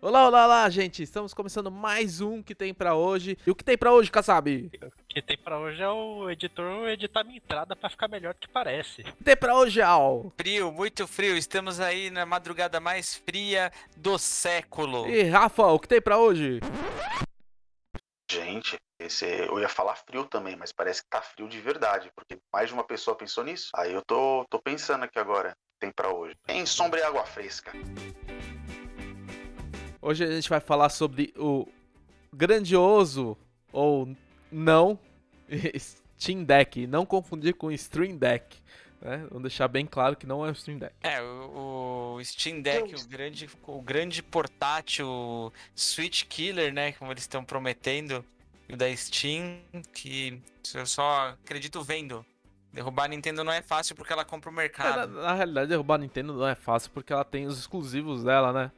Olá, 0.00 0.28
olá, 0.28 0.44
olá, 0.44 0.70
gente. 0.70 1.02
Estamos 1.02 1.34
começando 1.34 1.72
mais 1.72 2.20
um 2.20 2.40
que 2.40 2.54
tem 2.54 2.72
pra 2.72 2.94
hoje. 2.94 3.36
E 3.44 3.50
o 3.50 3.54
que 3.54 3.64
tem 3.64 3.76
pra 3.76 3.92
hoje, 3.92 4.12
Kassab? 4.12 4.70
O 4.80 4.92
que 5.08 5.20
tem 5.20 5.36
pra 5.36 5.58
hoje 5.58 5.82
é 5.82 5.88
o 5.88 6.30
editor 6.30 6.88
editar 6.88 7.24
minha 7.24 7.38
entrada 7.38 7.74
pra 7.74 7.90
ficar 7.90 8.06
melhor 8.06 8.32
do 8.32 8.38
que 8.38 8.48
parece. 8.48 9.00
O 9.00 9.04
que 9.16 9.24
tem 9.24 9.36
pra 9.36 9.56
hoje, 9.56 9.82
Al? 9.82 10.32
Frio, 10.36 10.70
muito 10.70 11.04
frio. 11.08 11.36
Estamos 11.36 11.80
aí 11.80 12.10
na 12.10 12.24
madrugada 12.24 12.78
mais 12.78 13.16
fria 13.16 13.72
do 13.96 14.16
século. 14.18 15.08
E 15.08 15.24
Rafa, 15.24 15.64
o 15.64 15.80
que 15.80 15.88
tem 15.88 16.00
pra 16.00 16.16
hoje? 16.16 16.60
Gente, 18.30 18.76
esse, 19.00 19.24
eu 19.26 19.58
ia 19.58 19.68
falar 19.68 19.96
frio 19.96 20.24
também, 20.26 20.54
mas 20.54 20.70
parece 20.70 21.02
que 21.02 21.08
tá 21.10 21.20
frio 21.20 21.48
de 21.48 21.60
verdade, 21.60 22.08
porque 22.14 22.38
mais 22.52 22.68
de 22.68 22.74
uma 22.74 22.84
pessoa 22.84 23.16
pensou 23.16 23.42
nisso. 23.42 23.70
Aí 23.74 23.92
eu 23.92 24.02
tô, 24.06 24.46
tô 24.48 24.60
pensando 24.62 25.02
aqui 25.02 25.18
agora, 25.18 25.56
tem 25.80 25.90
pra 25.90 26.14
hoje. 26.14 26.36
Tem 26.46 26.64
sombra 26.64 27.00
e 27.00 27.02
água 27.02 27.24
fresca. 27.26 27.72
Hoje 30.00 30.24
a 30.24 30.30
gente 30.30 30.48
vai 30.48 30.60
falar 30.60 30.88
sobre 30.90 31.32
o 31.36 31.66
grandioso 32.32 33.36
ou 33.72 34.08
não 34.50 34.98
Steam 36.18 36.44
Deck. 36.44 36.86
Não 36.86 37.04
confundir 37.04 37.54
com 37.54 37.70
Stream 37.72 38.16
Deck. 38.16 38.58
Né? 39.00 39.18
Vamos 39.28 39.42
deixar 39.42 39.68
bem 39.68 39.86
claro 39.86 40.16
que 40.16 40.26
não 40.26 40.44
é 40.44 40.50
o 40.50 40.52
Stream 40.52 40.78
Deck. 40.78 40.94
É, 41.02 41.20
o, 41.22 42.18
Steam 42.22 42.60
Deck, 42.60 42.94
o 42.94 43.08
grande, 43.08 43.48
o 43.66 43.80
grande 43.80 44.22
portátil 44.22 45.52
Switch 45.74 46.24
Killer, 46.24 46.72
né? 46.72 46.92
Como 46.92 47.12
eles 47.12 47.22
estão 47.24 47.44
prometendo. 47.44 48.24
O 48.70 48.76
da 48.76 48.94
Steam, 48.94 49.60
que 49.94 50.40
eu 50.74 50.84
só 50.86 51.28
acredito 51.42 51.82
vendo. 51.82 52.24
Derrubar 52.72 53.04
a 53.04 53.08
Nintendo 53.08 53.42
não 53.42 53.52
é 53.52 53.62
fácil 53.62 53.96
porque 53.96 54.12
ela 54.12 54.26
compra 54.26 54.50
o 54.50 54.52
É, 54.52 54.56
mercado. 54.56 55.10
na, 55.10 55.22
na 55.22 55.34
realidade, 55.34 55.68
derrubar 55.68 55.94
a 55.94 55.98
Nintendo 55.98 56.34
não 56.34 56.46
é 56.46 56.54
fácil 56.54 56.90
porque 56.92 57.12
ela 57.12 57.24
tem 57.24 57.46
os 57.46 57.58
exclusivos 57.58 58.22
dela, 58.22 58.52
né? 58.52 58.70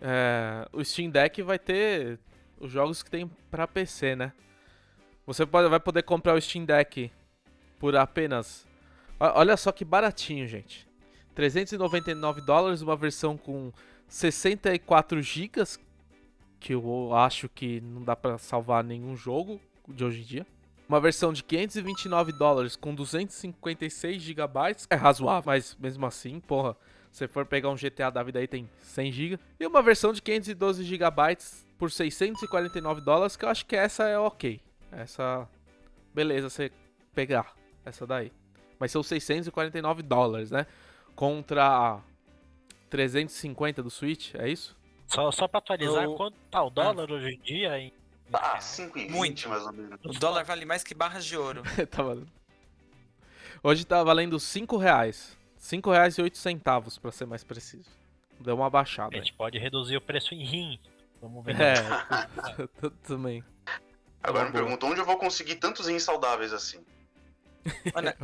É, 0.00 0.68
o 0.72 0.84
Steam 0.84 1.10
Deck 1.10 1.42
vai 1.42 1.58
ter 1.58 2.18
os 2.58 2.70
jogos 2.70 3.02
que 3.02 3.10
tem 3.10 3.30
pra 3.50 3.66
PC, 3.66 4.16
né? 4.16 4.32
Você 5.26 5.46
pode, 5.46 5.68
vai 5.68 5.80
poder 5.80 6.02
comprar 6.02 6.34
o 6.34 6.40
Steam 6.40 6.64
Deck 6.64 7.10
por 7.78 7.96
apenas. 7.96 8.66
Olha 9.18 9.56
só 9.56 9.72
que 9.72 9.84
baratinho, 9.84 10.46
gente. 10.46 10.86
399 11.34 12.40
dólares, 12.42 12.82
uma 12.82 12.96
versão 12.96 13.36
com 13.36 13.72
64 14.06 15.20
GB, 15.22 15.64
que 16.60 16.74
eu 16.74 17.14
acho 17.14 17.48
que 17.48 17.80
não 17.80 18.02
dá 18.02 18.14
pra 18.14 18.38
salvar 18.38 18.84
nenhum 18.84 19.16
jogo 19.16 19.60
de 19.88 20.04
hoje 20.04 20.20
em 20.20 20.24
dia. 20.24 20.46
Uma 20.88 21.00
versão 21.00 21.32
de 21.32 21.42
529 21.42 22.32
dólares 22.32 22.76
com 22.76 22.94
256 22.94 24.22
GB 24.22 24.76
é 24.90 24.94
razoável, 24.94 25.44
mas 25.46 25.76
mesmo 25.80 26.04
assim, 26.04 26.40
porra, 26.40 26.76
se 27.14 27.28
for 27.28 27.46
pegar 27.46 27.70
um 27.70 27.76
GTA 27.76 28.10
da 28.10 28.24
vida 28.24 28.40
aí 28.40 28.48
tem 28.48 28.68
100 28.80 29.12
GB. 29.12 29.38
E 29.60 29.64
uma 29.68 29.80
versão 29.80 30.12
de 30.12 30.20
512 30.20 30.82
GB 30.82 31.06
por 31.78 31.88
649 31.88 33.00
dólares, 33.02 33.36
que 33.36 33.44
eu 33.44 33.48
acho 33.48 33.64
que 33.66 33.76
essa 33.76 34.08
é 34.08 34.18
ok. 34.18 34.60
Essa, 34.90 35.48
beleza, 36.12 36.50
você 36.50 36.72
pegar 37.14 37.54
essa 37.84 38.04
daí. 38.04 38.32
Mas 38.80 38.90
são 38.90 39.00
649 39.00 40.02
dólares, 40.02 40.50
né? 40.50 40.66
Contra 41.14 42.00
350 42.90 43.80
do 43.80 43.90
Switch, 43.90 44.34
é 44.34 44.48
isso? 44.48 44.76
Só, 45.06 45.30
só 45.30 45.46
pra 45.46 45.58
atualizar, 45.58 46.08
O- 46.08 46.16
quanto 46.16 46.36
tá 46.50 46.64
o 46.64 46.70
dólar 46.70 47.12
hoje 47.12 47.28
em 47.36 47.38
dia? 47.38 47.78
Em... 47.78 47.92
Tá, 48.28 48.58
5,20 48.58 49.10
Muito. 49.10 49.48
mais 49.48 49.64
ou 49.64 49.72
menos. 49.72 50.00
O 50.04 50.18
dólar 50.18 50.42
vale 50.42 50.64
mais 50.64 50.82
que 50.82 50.94
barras 50.94 51.24
de 51.24 51.36
ouro. 51.36 51.62
tá 51.88 52.02
valendo. 52.02 52.26
Hoje 53.62 53.84
tá 53.84 54.02
valendo 54.02 54.40
5 54.40 54.76
reais. 54.76 55.38
5 55.64 55.90
reais 55.90 56.18
e 56.18 56.22
8 56.22 56.36
centavos, 56.36 56.98
pra 56.98 57.10
ser 57.10 57.24
mais 57.26 57.42
preciso. 57.42 57.88
Deu 58.38 58.54
uma 58.54 58.66
A 58.66 58.70
baixada. 58.70 59.14
aí. 59.14 59.20
gente 59.22 59.32
pode 59.32 59.58
reduzir 59.58 59.96
o 59.96 60.00
preço 60.00 60.34
em 60.34 60.44
rim. 60.44 60.78
Vamos 61.22 61.42
ver. 61.42 61.56
É, 61.58 61.74
também. 63.06 63.42
Agora 64.22 64.44
me 64.44 64.50
boa. 64.52 64.62
pergunto 64.62 64.86
onde 64.86 65.00
eu 65.00 65.06
vou 65.06 65.16
conseguir 65.16 65.56
tantos 65.56 65.86
rins 65.86 66.02
saudáveis 66.02 66.52
assim. 66.52 66.84
Olha, 67.94 68.14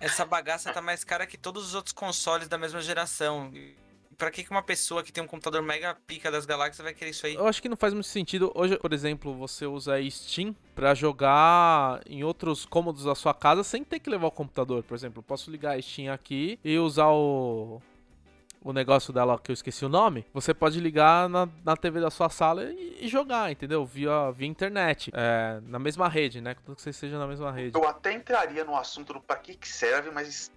essa 0.00 0.24
bagaça 0.24 0.72
tá 0.72 0.82
mais 0.82 1.04
cara 1.04 1.24
que 1.24 1.38
todos 1.38 1.64
os 1.66 1.74
outros 1.74 1.92
consoles 1.92 2.48
da 2.48 2.58
mesma 2.58 2.80
geração. 2.80 3.52
E 3.54 3.76
Pra 4.22 4.30
que 4.30 4.46
uma 4.48 4.62
pessoa 4.62 5.02
que 5.02 5.10
tem 5.10 5.20
um 5.20 5.26
computador 5.26 5.60
mega 5.62 5.96
pica 6.06 6.30
das 6.30 6.46
galáxias 6.46 6.84
vai 6.84 6.94
querer 6.94 7.10
isso 7.10 7.26
aí? 7.26 7.34
Eu 7.34 7.48
acho 7.48 7.60
que 7.60 7.68
não 7.68 7.76
faz 7.76 7.92
muito 7.92 8.06
sentido. 8.06 8.52
Hoje, 8.54 8.78
por 8.78 8.92
exemplo, 8.92 9.34
você 9.34 9.66
usa 9.66 9.96
a 9.96 10.10
Steam 10.10 10.54
pra 10.76 10.94
jogar 10.94 12.00
em 12.06 12.22
outros 12.22 12.64
cômodos 12.64 13.02
da 13.02 13.16
sua 13.16 13.34
casa 13.34 13.64
sem 13.64 13.82
ter 13.82 13.98
que 13.98 14.08
levar 14.08 14.28
o 14.28 14.30
computador. 14.30 14.84
Por 14.84 14.94
exemplo, 14.94 15.18
eu 15.18 15.24
posso 15.24 15.50
ligar 15.50 15.76
a 15.76 15.82
Steam 15.82 16.14
aqui 16.14 16.56
e 16.62 16.78
usar 16.78 17.08
o. 17.08 17.82
O 18.64 18.72
negócio 18.72 19.12
dela 19.12 19.36
que 19.40 19.50
eu 19.50 19.54
esqueci 19.54 19.84
o 19.84 19.88
nome, 19.88 20.24
você 20.32 20.54
pode 20.54 20.78
ligar 20.78 21.28
na, 21.28 21.48
na 21.64 21.76
TV 21.76 22.00
da 22.00 22.12
sua 22.12 22.28
sala 22.28 22.62
e, 22.62 22.98
e 23.00 23.08
jogar, 23.08 23.50
entendeu? 23.50 23.84
Via, 23.84 24.30
via 24.30 24.46
internet. 24.46 25.10
É, 25.12 25.60
na 25.66 25.80
mesma 25.80 26.08
rede, 26.08 26.40
né? 26.40 26.54
Contanto 26.54 26.76
que 26.76 26.82
você 26.82 26.90
esteja 26.90 27.18
na 27.18 27.26
mesma 27.26 27.50
rede. 27.50 27.76
Eu 27.76 27.88
até 27.88 28.12
entraria 28.12 28.64
no 28.64 28.76
assunto 28.76 29.14
do 29.14 29.20
pra 29.20 29.34
que, 29.34 29.56
que 29.56 29.66
serve, 29.66 30.12
mas 30.12 30.52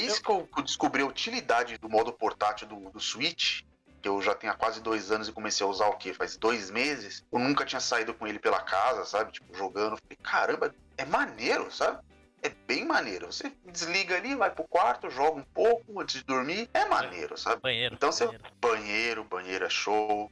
desde 0.00 0.22
que 0.22 0.30
eu 0.30 0.48
descobri 0.62 1.02
a 1.02 1.06
utilidade 1.06 1.78
do 1.78 1.88
modo 1.88 2.12
portátil 2.12 2.68
do, 2.68 2.90
do 2.90 3.00
Switch, 3.00 3.62
que 4.00 4.08
eu 4.08 4.20
já 4.22 4.34
tenho 4.34 4.52
há 4.52 4.56
quase 4.56 4.80
dois 4.80 5.10
anos 5.10 5.28
e 5.28 5.32
comecei 5.32 5.66
a 5.66 5.68
usar 5.68 5.88
o 5.88 5.96
quê? 5.96 6.14
Faz 6.14 6.36
dois 6.36 6.70
meses. 6.70 7.24
Eu 7.32 7.38
nunca 7.38 7.64
tinha 7.64 7.80
saído 7.80 8.14
com 8.14 8.26
ele 8.26 8.38
pela 8.38 8.60
casa, 8.60 9.04
sabe? 9.04 9.32
Tipo, 9.32 9.52
jogando. 9.56 9.96
Falei, 9.96 10.18
caramba, 10.22 10.74
é 10.96 11.04
maneiro, 11.04 11.70
sabe? 11.72 11.98
É 12.40 12.48
bem 12.68 12.84
maneiro. 12.84 13.26
Você 13.32 13.52
desliga 13.66 14.16
ali, 14.16 14.36
vai 14.36 14.50
pro 14.50 14.62
quarto, 14.68 15.10
joga 15.10 15.40
um 15.40 15.42
pouco 15.42 16.00
antes 16.00 16.16
de 16.20 16.24
dormir. 16.24 16.70
É 16.72 16.84
maneiro, 16.84 17.36
sabe? 17.36 17.60
Banheiro. 17.60 17.94
Então 17.96 18.12
você- 18.12 18.26
banheiro. 18.26 18.44
Banheiro, 18.60 19.24
banheiro 19.24 19.64
é 19.64 19.68
show. 19.70 20.30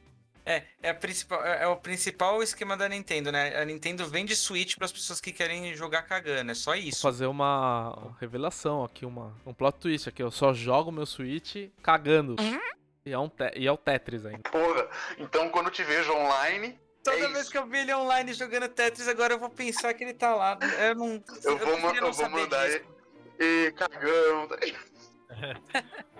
É, 0.49 0.63
é, 0.81 0.89
a 0.91 0.93
principal, 0.95 1.45
é, 1.45 1.63
é 1.63 1.67
o 1.67 1.75
principal 1.75 2.41
esquema 2.41 2.77
da 2.77 2.87
Nintendo, 2.87 3.31
né? 3.33 3.57
A 3.59 3.65
Nintendo 3.65 4.07
vende 4.07 4.33
Switch 4.33 4.77
pras 4.77 4.93
pessoas 4.93 5.19
que 5.19 5.33
querem 5.33 5.75
jogar 5.75 6.03
cagando. 6.03 6.51
É 6.51 6.53
só 6.53 6.71
Vou 6.71 6.79
isso. 6.79 7.01
fazer 7.01 7.25
uma 7.25 8.15
revelação 8.21 8.81
aqui, 8.83 9.05
uma, 9.05 9.35
um 9.45 9.53
plot 9.53 9.77
twist 9.77 10.07
aqui. 10.07 10.23
Eu 10.23 10.31
só 10.31 10.53
jogo 10.53 10.89
meu 10.89 11.05
Switch 11.05 11.69
cagando. 11.83 12.35
E 13.05 13.11
é, 13.11 13.19
um 13.19 13.27
te- 13.27 13.51
e 13.57 13.67
é 13.67 13.71
o 13.71 13.75
Tetris 13.77 14.25
ainda. 14.25 14.49
Porra, 14.49 14.87
então 15.17 15.49
quando 15.49 15.65
eu 15.67 15.71
te 15.73 15.83
vejo 15.83 16.13
online, 16.13 16.79
Toda 17.03 17.17
é 17.17 17.27
vez 17.27 17.39
isso. 17.43 17.51
que 17.51 17.57
eu 17.57 17.65
vi 17.65 17.79
ele 17.79 17.93
online 17.93 18.33
jogando 18.33 18.67
Tetris, 18.69 19.07
agora 19.07 19.33
eu 19.33 19.39
vou 19.39 19.49
pensar 19.49 19.93
que 19.93 20.03
ele 20.03 20.13
tá 20.13 20.33
lá. 20.35 20.57
Eu 20.79 20.95
não. 20.95 21.23
eu 21.43 21.57
vou, 21.57 21.77
ma- 21.79 21.91
preferia 21.91 22.01
não 22.01 22.07
eu 22.07 22.13
vou 22.13 22.29
mandar 22.29 22.67
disso. 22.67 22.85
e, 23.39 23.65
e 23.67 23.71
cagão. 23.73 24.47
tá 24.47 24.57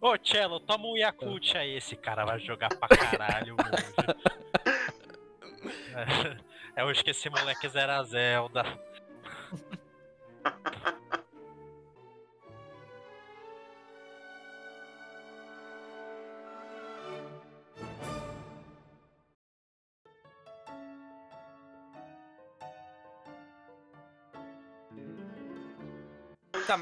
Ô, 0.00 0.16
Cello, 0.22 0.60
toma 0.60 0.86
um 0.86 0.96
Yakult 0.96 1.56
aí. 1.56 1.76
Esse 1.76 1.96
cara 1.96 2.24
vai 2.24 2.38
jogar 2.38 2.68
pra 2.68 2.88
caralho 2.88 3.54
hoje. 3.54 3.86
É, 6.76 6.84
hoje 6.84 7.02
que 7.02 7.10
esse 7.10 7.30
moleque 7.30 7.66
zera 7.70 7.96
a 7.96 8.02
Zelda. 8.02 8.62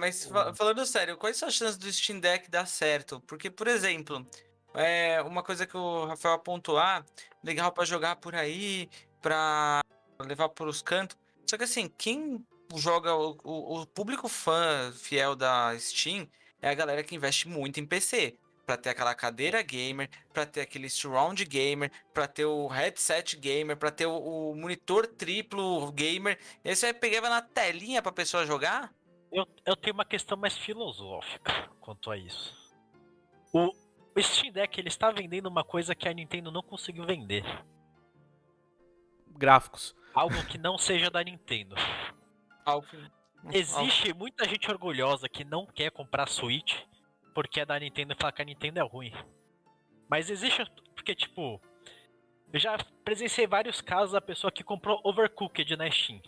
Mas 0.04 0.24
fa- 0.26 0.54
falando 0.54 0.84
sério, 0.84 1.16
quais 1.16 1.36
são 1.36 1.48
as 1.48 1.54
chances 1.54 1.76
do 1.78 1.90
Steam 1.92 2.20
Deck 2.20 2.50
dar 2.50 2.66
certo? 2.66 3.20
Porque, 3.26 3.50
por 3.50 3.66
exemplo, 3.66 4.26
é 4.74 5.22
uma 5.22 5.42
coisa 5.42 5.66
que 5.66 5.76
o 5.76 6.04
Rafael 6.04 6.34
apontou, 6.34 6.78
ah, 6.78 7.04
legal 7.42 7.72
pra 7.72 7.84
jogar 7.84 8.16
por 8.16 8.34
aí, 8.34 8.88
pra 9.22 9.80
levar 10.20 10.48
pros 10.50 10.82
cantos. 10.82 11.16
Só 11.48 11.56
que 11.56 11.64
assim, 11.64 11.90
quem 11.96 12.44
joga, 12.76 13.14
o, 13.14 13.38
o- 13.44 13.80
o 13.82 13.86
público 13.86 14.28
fã 14.28 14.92
fiel 14.96 15.34
da 15.34 15.74
Steam 15.78 16.28
é 16.60 16.68
a 16.68 16.74
galera 16.74 17.02
que 17.02 17.14
investe 17.14 17.48
muito 17.48 17.80
em 17.80 17.86
PC. 17.86 18.36
Pra 18.66 18.78
ter 18.78 18.88
aquela 18.88 19.14
cadeira 19.14 19.60
gamer, 19.60 20.08
pra 20.32 20.46
ter 20.46 20.62
aquele 20.62 20.88
surround 20.88 21.44
gamer, 21.44 21.92
pra 22.14 22.26
ter 22.26 22.46
o 22.46 22.66
headset 22.66 23.36
gamer, 23.36 23.76
pra 23.76 23.90
ter 23.90 24.06
o, 24.06 24.16
o 24.16 24.54
monitor 24.56 25.06
triplo 25.06 25.92
gamer. 25.92 26.38
E 26.64 26.70
aí 26.70 26.74
você 26.76 26.90
pegava 26.94 27.28
na 27.28 27.42
telinha 27.42 28.00
pra 28.00 28.10
pessoa 28.10 28.46
jogar? 28.46 28.90
Eu, 29.34 29.48
eu 29.66 29.74
tenho 29.74 29.94
uma 29.94 30.04
questão 30.04 30.38
mais 30.38 30.56
filosófica 30.56 31.68
quanto 31.80 32.08
a 32.10 32.16
isso. 32.16 32.54
O, 33.52 33.66
o 34.16 34.22
Steam 34.22 34.52
Deck 34.52 34.78
ele 34.80 34.86
está 34.88 35.10
vendendo 35.10 35.46
uma 35.46 35.64
coisa 35.64 35.92
que 35.94 36.08
a 36.08 36.12
Nintendo 36.12 36.52
não 36.52 36.62
conseguiu 36.62 37.04
vender. 37.04 37.44
Gráficos. 39.36 39.94
Algo 40.14 40.46
que 40.46 40.56
não 40.56 40.78
seja 40.78 41.10
da 41.10 41.22
Nintendo. 41.22 41.74
Algo- 42.64 42.86
Existe 43.52 44.14
muita 44.14 44.48
gente 44.48 44.70
orgulhosa 44.70 45.28
que 45.28 45.44
não 45.44 45.66
quer 45.66 45.90
comprar 45.90 46.28
Switch 46.28 46.80
porque 47.34 47.60
é 47.60 47.66
da 47.66 47.78
Nintendo 47.78 48.12
e 48.12 48.16
fala 48.16 48.32
que 48.32 48.40
a 48.40 48.44
Nintendo 48.44 48.78
é 48.78 48.82
ruim. 48.82 49.12
Mas 50.08 50.30
existe. 50.30 50.64
Porque, 50.94 51.14
tipo. 51.14 51.60
Eu 52.52 52.60
já 52.60 52.78
presenciei 53.04 53.48
vários 53.48 53.80
casos 53.80 54.12
da 54.12 54.20
pessoa 54.20 54.52
que 54.52 54.62
comprou 54.62 55.00
Overcooked 55.02 55.76
na 55.76 55.90
Steam. 55.90 56.22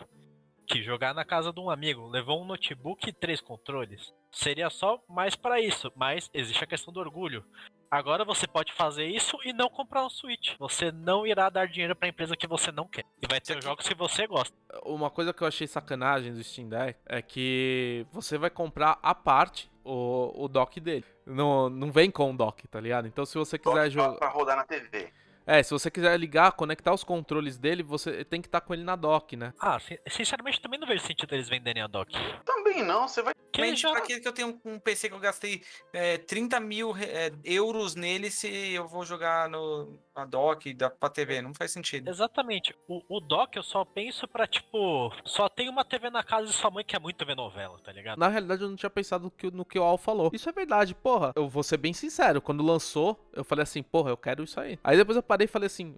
Notebook, 0.67 0.83
jogar 0.83 1.13
na 1.13 1.23
casa 1.23 1.53
de 1.53 1.59
um 1.59 1.69
amigo, 1.69 2.07
levou 2.07 2.41
um 2.41 2.45
notebook 2.45 3.09
e 3.09 3.13
três 3.13 3.39
controles. 3.39 4.13
Seria 4.31 4.69
só 4.69 5.01
mais 5.07 5.35
para 5.35 5.59
isso, 5.59 5.91
mas 5.95 6.29
existe 6.33 6.63
a 6.63 6.67
questão 6.67 6.93
do 6.93 6.99
orgulho. 6.99 7.43
Agora 7.89 8.25
você 8.25 8.45
pode 8.45 8.73
fazer 8.73 9.05
isso 9.05 9.37
e 9.45 9.53
não 9.53 9.69
comprar 9.69 10.05
um 10.05 10.09
Switch. 10.09 10.55
Você 10.59 10.91
não 10.91 11.25
irá 11.25 11.49
dar 11.49 11.69
dinheiro 11.69 11.95
pra 11.95 12.09
empresa 12.09 12.35
que 12.35 12.45
você 12.45 12.69
não 12.69 12.85
quer. 12.85 13.05
E 13.21 13.27
vai 13.27 13.39
ter 13.39 13.57
os 13.57 13.63
jogos 13.63 13.87
que 13.87 13.95
você 13.95 14.27
gosta. 14.27 14.53
Uma 14.83 15.09
coisa 15.09 15.33
que 15.33 15.41
eu 15.41 15.47
achei 15.47 15.65
sacanagem 15.65 16.33
do 16.33 16.43
Steam 16.43 16.67
Deck 16.67 16.99
é 17.05 17.21
que 17.21 18.05
você 18.11 18.37
vai 18.37 18.49
comprar 18.49 18.99
a 19.01 19.15
parte 19.15 19.71
o, 19.85 20.43
o 20.43 20.47
dock 20.49 20.81
dele. 20.81 21.05
Não, 21.25 21.69
não 21.69 21.89
vem 21.89 22.11
com 22.11 22.29
o 22.29 22.35
dock, 22.35 22.67
tá 22.67 22.81
ligado? 22.81 23.07
Então 23.07 23.25
se 23.25 23.37
você 23.37 23.57
quiser 23.57 23.89
jogar. 23.89 24.17
pra 24.17 24.29
rodar 24.29 24.57
na 24.57 24.65
TV. 24.65 25.13
É, 25.47 25.63
se 25.63 25.71
você 25.71 25.89
quiser 25.89 26.19
ligar, 26.19 26.51
conectar 26.51 26.93
os 26.93 27.05
controles 27.05 27.57
dele, 27.57 27.81
você 27.81 28.25
tem 28.25 28.41
que 28.41 28.47
estar 28.49 28.59
com 28.59 28.73
ele 28.73 28.83
na 28.83 28.97
dock, 28.97 29.37
né? 29.37 29.53
Ah, 29.57 29.79
sin- 29.79 29.97
sinceramente 30.09 30.59
também 30.59 30.77
não 30.77 30.85
vejo 30.87 31.05
sentido 31.05 31.33
eles 31.33 31.47
venderem 31.47 31.81
a 31.81 31.87
dock. 31.87 32.11
Também 32.45 32.83
não, 32.83 33.07
você 33.07 33.21
vai. 33.21 33.33
Que 33.57 33.61
Mente 33.61 33.81
já... 33.81 33.89
pra 33.89 33.99
aquele 33.99 34.19
que 34.19 34.27
eu 34.27 34.33
tenho 34.33 34.61
um 34.63 34.77
PC 34.77 35.09
que 35.09 35.15
eu 35.15 35.19
gastei 35.19 35.63
é, 35.91 36.19
30 36.19 36.59
mil 36.59 36.95
é, 36.95 37.31
euros 37.43 37.95
nele 37.95 38.29
se 38.29 38.47
eu 38.47 38.87
vou 38.87 39.03
jogar 39.03 39.49
no 39.49 39.97
a 40.13 40.25
dock 40.25 40.71
da, 40.75 40.91
pra 40.91 41.09
TV. 41.09 41.41
Não 41.41 41.55
faz 41.55 41.71
sentido. 41.71 42.07
Exatamente. 42.07 42.75
O, 42.87 43.01
o 43.09 43.19
dock 43.19 43.57
eu 43.57 43.63
só 43.63 43.83
penso 43.83 44.27
pra, 44.27 44.45
tipo, 44.45 45.11
só 45.25 45.49
tem 45.49 45.69
uma 45.69 45.83
TV 45.83 46.11
na 46.11 46.23
casa 46.23 46.45
de 46.45 46.53
sua 46.53 46.69
mãe 46.69 46.85
que 46.85 46.95
é 46.95 46.99
muito 46.99 47.25
ver 47.25 47.35
novela, 47.35 47.79
tá 47.83 47.91
ligado? 47.91 48.19
Na 48.19 48.27
realidade, 48.27 48.61
eu 48.61 48.69
não 48.69 48.75
tinha 48.75 48.91
pensado 48.91 49.23
no 49.23 49.31
que, 49.31 49.49
no 49.49 49.65
que 49.65 49.79
o 49.79 49.83
Al 49.83 49.97
falou. 49.97 50.29
Isso 50.31 50.47
é 50.47 50.51
verdade, 50.51 50.93
porra. 50.93 51.33
Eu 51.35 51.49
vou 51.49 51.63
ser 51.63 51.77
bem 51.77 51.93
sincero. 51.93 52.39
Quando 52.39 52.63
lançou, 52.63 53.19
eu 53.33 53.43
falei 53.43 53.63
assim, 53.63 53.81
porra, 53.81 54.11
eu 54.11 54.17
quero 54.17 54.43
isso 54.43 54.59
aí. 54.59 54.77
Aí 54.83 54.95
depois 54.97 55.15
eu 55.15 55.23
parei 55.23 55.45
e 55.45 55.47
falei 55.47 55.65
assim, 55.65 55.95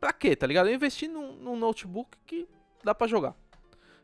pra 0.00 0.10
quê, 0.10 0.34
tá 0.34 0.46
ligado? 0.46 0.70
Eu 0.70 0.74
investi 0.74 1.06
num, 1.06 1.32
num 1.32 1.56
notebook 1.56 2.16
que 2.26 2.48
dá 2.82 2.94
pra 2.94 3.06
jogar. 3.06 3.34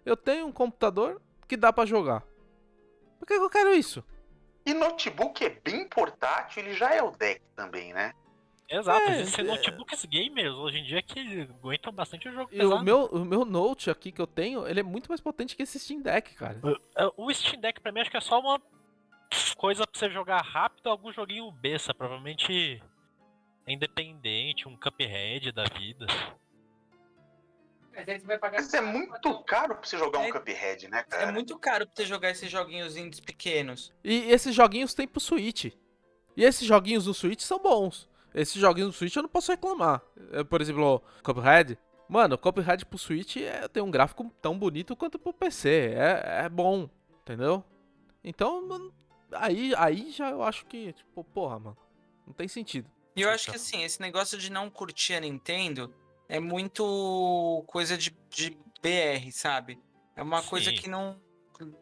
Eu 0.05 0.19
tenho 0.19 0.47
um 0.47 0.53
computador 0.53 1.19
que 1.49 1.57
dá 1.57 1.73
pra 1.73 1.87
jogar. 1.87 2.23
Por 3.23 3.27
que 3.29 3.35
eu 3.35 3.49
quero 3.49 3.73
isso? 3.73 4.03
E 4.67 4.75
notebook 4.75 5.45
é 5.45 5.49
bem 5.51 5.89
portátil, 5.89 6.61
ele 6.61 6.75
já 6.75 6.93
é 6.93 7.01
o 7.01 7.13
deck 7.13 7.41
também, 7.55 7.95
né? 7.95 8.13
Exato, 8.69 9.01
É, 9.01 9.21
existem 9.21 9.45
é. 9.45 9.49
notebooks 9.49 10.05
gamers 10.07 10.53
hoje 10.55 10.79
em 10.79 10.83
dia 10.83 11.01
que 11.01 11.43
aguentam 11.43 11.93
bastante 11.93 12.29
o 12.29 12.33
jogo 12.33 12.49
E 12.53 12.59
pesado. 12.59 12.75
o 12.75 12.83
meu, 12.83 13.05
o 13.07 13.25
meu 13.25 13.45
Note 13.45 13.91
aqui 13.91 14.11
que 14.11 14.21
eu 14.21 14.27
tenho, 14.27 14.67
ele 14.67 14.81
é 14.81 14.83
muito 14.83 15.07
mais 15.09 15.21
potente 15.21 15.55
que 15.55 15.63
esse 15.63 15.79
Steam 15.79 16.03
Deck, 16.03 16.35
cara. 16.35 16.61
É, 16.97 17.09
O 17.17 17.33
Steam 17.33 17.61
Deck 17.61 17.81
pra 17.81 17.93
mim 17.93 18.01
acho 18.01 18.11
que 18.11 18.17
é 18.17 18.21
só 18.21 18.41
uma 18.41 18.61
coisa 19.57 19.87
pra 19.87 19.97
você 20.01 20.11
jogar 20.11 20.43
rápido, 20.43 20.89
algum 20.89 21.13
joguinho 21.13 21.49
besta, 21.53 21.95
provavelmente 21.95 22.83
é 23.69 23.73
independente, 23.73 24.67
um 24.67 24.77
Cuphead 24.77 25.53
da 25.53 25.63
vida. 25.79 26.07
Mas 27.95 28.09
aí 28.09 28.19
você 28.21 28.27
vai 28.27 28.39
pagar. 28.39 28.61
Mas 28.61 28.73
é 28.75 28.81
muito 28.81 29.45
caro 29.45 29.75
pra 29.77 29.87
você 29.87 29.99
jogar 29.99 30.21
um 30.21 30.25
É- 30.25 30.33
Cuphead, 30.33 30.89
né, 30.89 31.03
cara? 31.03 31.25
É 31.25 31.33
muito 31.33 31.59
caro 31.59 31.87
pra 31.87 31.95
você 31.95 32.07
jogar 32.07 32.31
esses 32.31 32.51
joguinhos 32.51 32.97
indies 32.97 33.21
pequenos. 33.21 33.93
E 34.03 34.31
esses 34.31 34.55
joguinhos 34.55 34.95
tem 34.95 35.07
pro 35.07 35.21
Switch. 35.21 35.67
E 36.37 36.45
esses 36.45 36.67
joguinhos 36.67 37.05
do 37.05 37.13
Switch 37.15 37.43
são 37.43 37.59
bons. 37.59 38.09
Esses 38.35 38.55
joguinhos 38.55 38.91
do 38.91 38.97
Switch 38.97 39.15
eu 39.15 39.23
não 39.23 39.29
posso 39.29 39.53
reclamar. 39.53 40.01
É, 40.33 40.43
Por 40.43 40.61
exemplo, 40.63 41.03
Cuphead. 41.23 41.79
Mano, 42.09 42.35
o 42.35 42.39
Cuphead 42.39 42.87
pro 42.87 42.99
Switch 42.99 43.37
é, 43.37 43.69
tem 43.69 43.83
um 43.83 43.91
gráfico 43.91 44.31
tão 44.41 44.59
bonito 44.59 44.97
quanto 44.97 45.19
pro 45.19 45.33
PC. 45.33 45.95
É, 45.95 46.45
é 46.45 46.49
bom, 46.49 46.89
entendeu? 47.23 47.63
Então, 48.25 48.67
mano, 48.67 48.93
aí, 49.33 49.73
aí 49.77 50.11
já 50.11 50.31
eu 50.31 50.43
acho 50.43 50.65
que, 50.67 50.93
tipo, 50.93 51.25
porra, 51.25 51.59
mano, 51.59 51.77
não 52.27 52.33
tem 52.33 52.49
sentido. 52.49 52.91
E 53.17 53.21
eu 53.23 53.29
acho 53.31 53.51
que 53.51 53.57
assim, 53.57 53.83
esse 53.83 54.01
negócio 54.01 54.39
de 54.39 54.51
não 54.51 54.71
curtir 54.71 55.15
a 55.15 55.21
Nintendo 55.21 55.93
é 56.37 56.41
muito 56.41 57.63
coisa 57.67 57.97
de, 57.99 58.17
de 58.31 58.57
BR, 58.83 59.31
sabe? 59.33 59.79
É 60.17 60.23
uma 60.23 60.43
coisa 60.43 60.71
Sim. 60.71 60.77
que 60.77 60.89
não. 60.89 61.21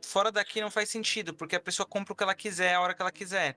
Fora 0.05 0.31
daqui 0.33 0.61
não 0.61 0.71
faz 0.71 0.89
sentido, 0.91 1.33
porque 1.35 1.57
a 1.57 1.61
pessoa 1.61 1.87
compra 1.87 2.13
o 2.13 2.17
que 2.17 2.23
ela 2.23 2.35
quiser, 2.35 2.75
a 2.75 2.81
hora 2.81 2.93
que 2.95 3.01
ela 3.01 3.13
quiser. 3.13 3.57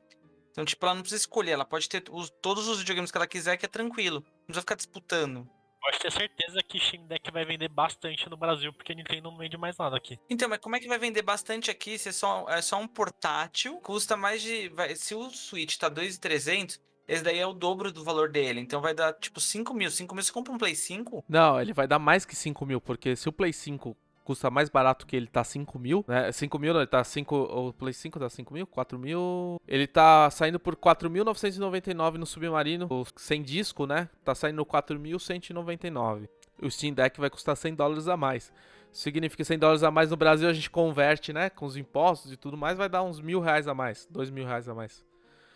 Então, 0.52 0.64
tipo, 0.64 0.86
ela 0.86 0.94
não 0.94 1.02
precisa 1.02 1.20
escolher, 1.22 1.52
ela 1.52 1.66
pode 1.66 1.90
ter 1.90 2.04
os- 2.12 2.30
todos 2.42 2.68
os 2.68 2.78
videogames 2.80 3.12
que 3.12 3.18
ela 3.18 3.26
quiser, 3.28 3.58
que 3.58 3.66
é 3.66 3.70
tranquilo. 3.70 4.24
Não 4.24 4.46
precisa 4.46 4.62
ficar 4.62 4.76
disputando. 4.76 5.50
Pode 5.82 6.00
ter 6.00 6.12
certeza 6.12 6.60
que 6.64 6.80
Steam 6.80 7.06
Deck 7.08 7.30
vai 7.32 7.44
vender 7.44 7.68
bastante 7.68 8.30
no 8.30 8.38
Brasil, 8.38 8.72
porque 8.72 8.94
a 8.94 8.96
Nintendo 8.96 9.30
não 9.32 9.38
vende 9.38 9.58
mais 9.58 9.76
nada 9.78 9.98
aqui. 9.98 10.18
Então, 10.30 10.48
mas 10.48 10.60
como 10.60 10.76
é 10.76 10.80
que 10.80 10.88
vai 10.88 10.98
vender 11.00 11.24
bastante 11.24 11.70
aqui 11.72 11.98
se 11.98 12.10
é 12.10 12.12
só, 12.14 12.46
é 12.48 12.62
só 12.62 12.80
um 12.80 12.88
portátil? 12.88 13.82
Custa 13.82 14.16
mais 14.16 14.42
de. 14.42 14.70
vai- 14.70 14.96
se 14.96 15.14
o 15.16 15.30
Switch 15.32 15.76
tá 15.78 15.90
2,300, 15.90 16.80
esse 17.08 17.24
daí 17.24 17.40
é 17.40 17.46
o 17.46 17.54
dobro 17.54 17.92
do 17.92 18.04
valor 18.04 18.30
dele. 18.30 18.60
Então 18.60 18.82
vai 18.82 18.94
dar 18.94 19.14
tipo 19.14 19.40
5 19.40 19.74
mil. 19.74 19.92
5 19.92 20.14
mil 20.16 20.24
você 20.24 20.32
compra 20.32 20.54
um 20.54 20.58
Play 20.58 20.76
5? 20.76 21.26
Não, 21.28 21.60
ele 21.60 21.74
vai 21.74 21.88
dar 21.88 22.00
mais 22.00 22.26
que 22.26 22.36
5 22.36 22.66
mil, 22.66 22.80
porque 22.80 23.16
se 23.16 23.28
o 23.28 23.32
Play 23.34 23.52
5 23.52 23.96
custa 24.24 24.50
mais 24.50 24.70
barato 24.70 25.06
que 25.06 25.16
ele 25.16 25.28
tá 25.28 25.44
5 25.44 25.78
mil, 25.78 26.06
né? 26.08 26.32
5 26.32 26.58
mil, 26.58 26.74
não, 26.74 26.80
ele 26.80 26.88
tá 26.88 27.04
5. 27.04 27.36
O 27.36 27.74
Play 27.74 27.94
5 27.94 28.20
tá 28.20 28.30
5 28.30 28.54
mil? 28.54 28.66
4 28.66 28.98
mil. 28.98 29.62
Ele 29.68 29.86
tá 29.86 30.30
saindo 30.32 30.60
por 30.60 30.76
4.999 30.76 32.14
no 32.14 32.26
Submarino. 32.26 32.88
Sem 33.16 33.44
disco, 33.44 33.86
né? 33.86 34.10
Tá 34.24 34.34
saindo 34.34 34.66
4.199. 34.66 36.30
O 36.62 36.72
Steam 36.72 36.94
Deck 36.94 37.20
vai 37.20 37.30
custar 37.30 37.58
100 37.58 37.76
dólares 37.76 38.08
a 38.08 38.16
mais. 38.16 38.52
Significa 38.92 39.44
100 39.44 39.60
dólares 39.60 39.84
a 39.84 39.90
mais 39.90 40.12
no 40.12 40.16
Brasil, 40.16 40.48
a 40.48 40.54
gente 40.54 40.70
converte, 40.70 41.34
né? 41.34 41.50
Com 41.50 41.66
os 41.66 41.76
impostos 41.76 42.32
e 42.32 42.38
tudo 42.38 42.56
mais, 42.56 42.78
vai 42.78 42.88
dar 42.88 43.04
uns 43.04 43.20
mil 43.20 43.40
reais 43.42 43.68
a 43.68 43.74
mais. 43.74 44.08
Dois 44.10 44.30
mil 44.30 44.46
reais 44.46 44.70
a 44.70 44.74
mais. 44.74 45.04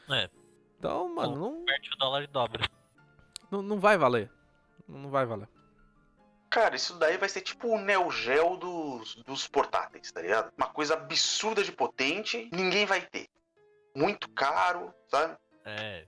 É. 0.09 0.27
Então, 0.77 1.13
mano, 1.13 1.35
não, 1.35 1.65
Perde 1.65 1.89
o 1.93 1.97
dólar 1.97 2.23
e 2.23 2.27
dobra. 2.27 2.69
não, 3.49 3.61
não 3.61 3.79
vai 3.79 3.97
valer. 3.97 4.31
Não 4.87 5.09
vai 5.09 5.25
valer. 5.25 5.49
Cara, 6.49 6.75
isso 6.75 6.97
daí 6.97 7.17
vai 7.17 7.27
ser 7.27 7.41
tipo 7.41 7.67
o 7.67 7.79
Neo 7.79 8.09
Geo 8.09 8.55
dos, 8.55 9.15
dos 9.15 9.47
portáteis, 9.47 10.11
tá 10.11 10.21
ligado? 10.21 10.51
Uma 10.57 10.67
coisa 10.67 10.93
absurda 10.93 11.63
de 11.63 11.71
potente, 11.71 12.49
ninguém 12.53 12.85
vai 12.85 13.01
ter. 13.01 13.27
Muito 13.95 14.29
caro, 14.29 14.93
sabe? 15.09 15.35
É. 15.65 16.07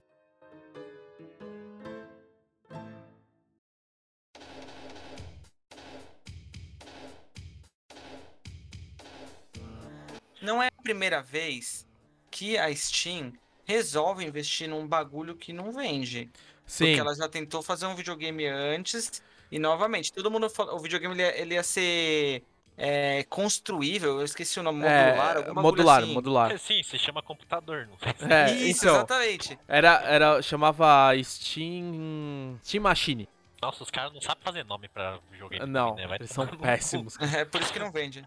Não 10.40 10.62
é 10.62 10.68
a 10.68 10.82
primeira 10.82 11.20
vez 11.20 11.86
que 12.30 12.56
a 12.56 12.74
Steam 12.74 13.32
resolve 13.70 14.24
investir 14.24 14.68
num 14.68 14.86
bagulho 14.86 15.34
que 15.36 15.52
não 15.52 15.72
vende. 15.72 16.30
Sim. 16.66 16.86
Porque 16.86 17.00
ela 17.00 17.14
já 17.14 17.28
tentou 17.28 17.62
fazer 17.62 17.86
um 17.86 17.94
videogame 17.94 18.46
antes 18.46 19.22
e 19.50 19.58
novamente, 19.58 20.12
todo 20.12 20.30
mundo 20.30 20.48
falou, 20.50 20.76
o 20.76 20.78
videogame 20.78 21.14
ele 21.14 21.22
ia, 21.22 21.40
ele 21.40 21.54
ia 21.54 21.62
ser 21.62 22.42
é, 22.76 23.24
construível, 23.24 24.18
eu 24.20 24.24
esqueci 24.24 24.58
o 24.60 24.62
nome, 24.62 24.78
modular, 24.78 24.94
É, 25.34 25.36
algum 25.38 25.54
bagulho 25.54 25.62
modular, 25.62 26.02
assim. 26.02 26.14
modular. 26.14 26.50
É, 26.52 26.56
Sim, 26.58 26.82
se 26.82 26.98
chama 26.98 27.22
computador, 27.22 27.86
não 27.90 27.98
sei. 27.98 28.14
se- 28.16 28.32
É, 28.32 28.50
Isso, 28.52 28.84
então, 28.84 28.96
exatamente. 28.96 29.58
era, 29.68 30.00
era, 30.04 30.42
chamava 30.42 31.10
Steam, 31.22 32.58
Steam 32.64 32.82
Machine. 32.82 33.28
Nossa, 33.60 33.82
os 33.82 33.90
caras 33.90 34.12
não 34.14 34.20
sabem 34.22 34.42
fazer 34.42 34.64
nome 34.64 34.88
pra 34.88 35.18
videogame. 35.30 35.66
Não, 35.66 35.94
né? 35.94 36.06
Eles 36.18 36.30
são 36.30 36.46
péssimos. 36.46 37.16
É 37.36 37.44
por 37.44 37.60
isso 37.60 37.72
que 37.72 37.78
não 37.78 37.90
vende. 37.92 38.24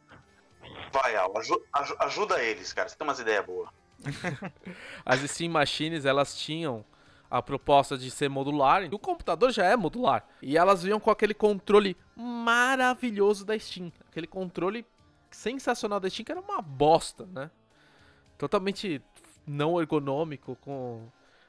Vai, 0.91 1.15
Al, 1.15 1.35
aju- 1.37 1.63
aju- 1.73 1.95
ajuda 1.99 2.41
eles, 2.43 2.71
cara. 2.73 2.87
Você 2.87 2.95
tem 2.95 3.07
umas 3.07 3.19
ideias 3.19 3.45
boas. 3.45 3.69
As 5.05 5.19
Steam 5.21 5.51
Machines, 5.51 6.05
elas 6.05 6.35
tinham 6.35 6.85
a 7.29 7.41
proposta 7.41 7.97
de 7.97 8.11
ser 8.11 8.29
modular, 8.29 8.83
e 8.83 8.89
o 8.93 8.99
computador 8.99 9.51
já 9.51 9.65
é 9.65 9.75
modular. 9.75 10.23
E 10.41 10.55
elas 10.55 10.83
vinham 10.83 10.99
com 10.99 11.09
aquele 11.09 11.33
controle 11.33 11.97
maravilhoso 12.15 13.43
da 13.43 13.57
Steam. 13.57 13.91
Aquele 14.07 14.27
controle 14.27 14.85
sensacional 15.31 15.99
da 15.99 16.09
Steam, 16.09 16.25
que 16.25 16.31
era 16.31 16.41
uma 16.41 16.61
bosta, 16.61 17.25
né? 17.25 17.49
Totalmente 18.37 19.01
não 19.47 19.81
ergonômico, 19.81 20.55
com 20.57 21.07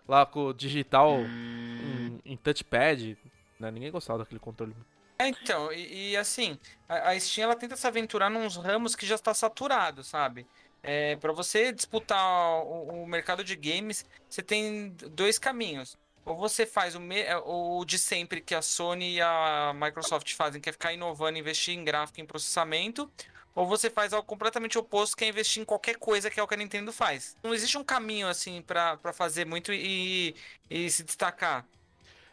lá 0.08 0.24
com 0.24 0.46
o 0.46 0.54
digital 0.54 1.18
em, 1.20 2.18
em 2.24 2.36
touchpad. 2.36 3.18
Né? 3.58 3.70
Ninguém 3.70 3.90
gostava 3.90 4.20
daquele 4.20 4.40
controle. 4.40 4.74
É, 5.18 5.28
então, 5.28 5.72
e, 5.72 6.12
e 6.12 6.16
assim, 6.16 6.58
a, 6.88 7.10
a 7.10 7.20
Steam 7.20 7.44
ela 7.44 7.54
tenta 7.54 7.76
se 7.76 7.86
aventurar 7.86 8.30
nos 8.30 8.56
ramos 8.56 8.96
que 8.96 9.06
já 9.06 9.14
está 9.14 9.32
saturado, 9.32 10.02
sabe? 10.02 10.46
É, 10.84 11.16
para 11.16 11.32
você 11.32 11.72
disputar 11.72 12.22
o, 12.62 13.02
o 13.02 13.06
mercado 13.06 13.42
de 13.42 13.56
games, 13.56 14.04
você 14.28 14.42
tem 14.42 14.90
dois 15.10 15.38
caminhos. 15.38 15.96
Ou 16.26 16.36
você 16.36 16.64
faz 16.66 16.94
o, 16.94 17.00
me- 17.00 17.22
é, 17.22 17.36
o 17.36 17.84
de 17.84 17.98
sempre 17.98 18.40
que 18.40 18.54
a 18.54 18.62
Sony 18.62 19.16
e 19.16 19.20
a 19.20 19.72
Microsoft 19.74 20.32
fazem, 20.34 20.60
que 20.60 20.68
é 20.68 20.72
ficar 20.72 20.92
inovando, 20.92 21.38
investir 21.38 21.74
em 21.74 21.84
gráfico, 21.84 22.20
em 22.20 22.26
processamento, 22.26 23.10
ou 23.54 23.66
você 23.66 23.88
faz 23.88 24.12
algo 24.12 24.26
completamente 24.26 24.76
oposto, 24.78 25.16
que 25.16 25.24
é 25.24 25.28
investir 25.28 25.62
em 25.62 25.64
qualquer 25.64 25.96
coisa 25.96 26.30
que 26.30 26.38
é 26.38 26.42
o 26.42 26.48
que 26.48 26.54
a 26.54 26.56
Nintendo 26.56 26.92
faz. 26.92 27.36
Não 27.42 27.54
existe 27.54 27.78
um 27.78 27.84
caminho 27.84 28.26
assim 28.28 28.62
para 28.62 28.98
fazer 29.12 29.46
muito 29.46 29.72
e, 29.72 30.34
e 30.68 30.90
se 30.90 31.02
destacar. 31.02 31.64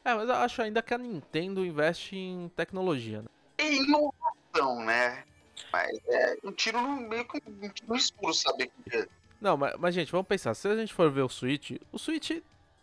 É, 0.04 0.14
mas 0.16 0.28
eu 0.28 0.36
acho 0.36 0.62
ainda 0.62 0.82
que 0.82 0.94
a 0.94 0.98
Nintendo 0.98 1.66
investe 1.66 2.16
em 2.16 2.50
tecnologia. 2.50 3.22
Né? 3.22 3.28
É 3.60 3.74
inovação, 3.74 4.84
né? 4.84 5.24
Mas 5.72 6.00
é 6.08 6.38
um 6.44 6.52
tiro 6.52 6.82
no 6.82 6.96
meio 6.98 7.26
que 7.26 7.38
um 7.38 7.70
tiro 7.70 7.90
no 7.90 7.96
escuro, 7.96 8.34
saber 8.34 8.72
que 8.90 9.08
Não, 9.40 9.58
mas, 9.58 9.76
mas, 9.78 9.96
gente, 9.96 10.12
vamos 10.12 10.28
pensar. 10.28 10.54
Se 10.54 10.68
a 10.68 10.76
gente 10.76 10.94
for 10.94 11.10
ver 11.12 11.22
o 11.22 11.30
Switch, 11.30 11.72
o 11.92 11.98
Switch, 11.98 12.32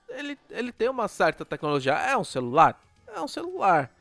ele, 0.08 0.38
ele 0.50 0.73
tem 0.73 0.88
uma 0.88 1.08
certa 1.08 1.44
tecnologia. 1.44 1.92
É 1.92 2.16
um 2.16 2.25
celular? 2.25 2.80
É 3.06 3.20
um 3.20 3.28
celular. 3.28 3.92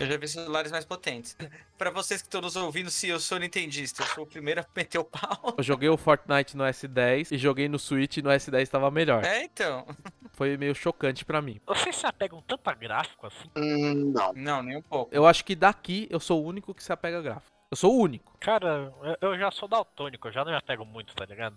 Eu 0.00 0.06
já 0.06 0.16
vi 0.16 0.26
celulares 0.26 0.72
mais 0.72 0.86
potentes. 0.86 1.36
Pra 1.76 1.90
vocês 1.90 2.22
que 2.22 2.26
estão 2.26 2.40
nos 2.40 2.56
ouvindo, 2.56 2.90
se 2.90 3.08
eu 3.08 3.20
sou 3.20 3.38
nintendista, 3.38 4.02
eu 4.02 4.06
sou 4.06 4.24
o 4.24 4.26
primeiro 4.26 4.60
a 4.62 4.66
meter 4.74 4.98
o 4.98 5.04
pau. 5.04 5.54
Eu 5.58 5.62
joguei 5.62 5.90
o 5.90 5.96
Fortnite 5.96 6.56
no 6.56 6.64
S10 6.64 7.32
e 7.32 7.38
joguei 7.38 7.68
no 7.68 7.78
Switch 7.78 8.16
e 8.16 8.22
no 8.22 8.30
S10 8.30 8.66
tava 8.68 8.90
melhor. 8.90 9.22
É, 9.24 9.44
então. 9.44 9.86
Foi 10.32 10.56
meio 10.56 10.74
chocante 10.74 11.22
pra 11.22 11.42
mim. 11.42 11.60
Vocês 11.66 11.96
se 11.96 12.06
apegam 12.06 12.42
tanto 12.42 12.68
a 12.68 12.74
gráfico 12.74 13.26
assim? 13.26 13.50
Hum, 13.54 14.10
não. 14.14 14.32
Não, 14.32 14.62
nem 14.62 14.78
um 14.78 14.82
pouco. 14.82 15.14
Eu 15.14 15.26
acho 15.26 15.44
que 15.44 15.54
daqui 15.54 16.08
eu 16.10 16.18
sou 16.18 16.42
o 16.42 16.46
único 16.46 16.72
que 16.72 16.82
se 16.82 16.92
apega 16.92 17.18
a 17.18 17.22
gráfico. 17.22 17.59
Eu 17.70 17.76
sou 17.76 17.94
o 17.94 18.00
único. 18.02 18.36
Cara, 18.38 18.92
eu- 19.20 19.30
eu 19.30 19.38
já 19.38 19.50
sou 19.50 19.68
daltônico, 19.68 20.28
eu 20.28 20.32
já 20.32 20.44
não 20.44 20.50
me 20.50 20.58
apego 20.58 20.84
muito, 20.84 21.14
tá 21.14 21.24
ligado? 21.24 21.56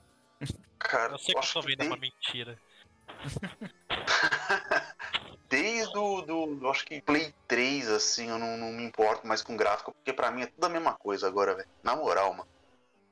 Cara, 0.77 1.13
Eu 1.13 1.17
sei 1.17 1.34
que 1.34 1.39
eu 1.39 1.53
tô 1.53 1.62
vendo 1.62 1.77
desde, 1.77 1.93
uma 1.93 2.00
mentira. 2.00 2.60
desde 5.50 5.98
o 5.98 6.22
do, 6.22 6.60
eu 6.62 6.70
acho 6.70 6.86
que 6.86 7.01
Play 7.01 7.34
3, 7.48 7.89
assim, 7.89 8.29
eu 8.29 8.38
não, 8.38 8.58
não 8.58 8.72
me 8.72 8.84
importo 8.84 9.25
mais 9.25 9.41
com 9.41 9.58
gráfico, 9.58 9.93
porque 9.93 10.13
pra 10.13 10.29
mim 10.29 10.43
é 10.43 10.48
tudo 10.48 10.65
a 10.65 10.70
mesma 10.70 10.93
coisa 10.93 11.27
agora, 11.27 11.55
velho. 11.55 11.67
Na 11.82 11.96
moral, 11.96 12.34
mano. 12.34 12.48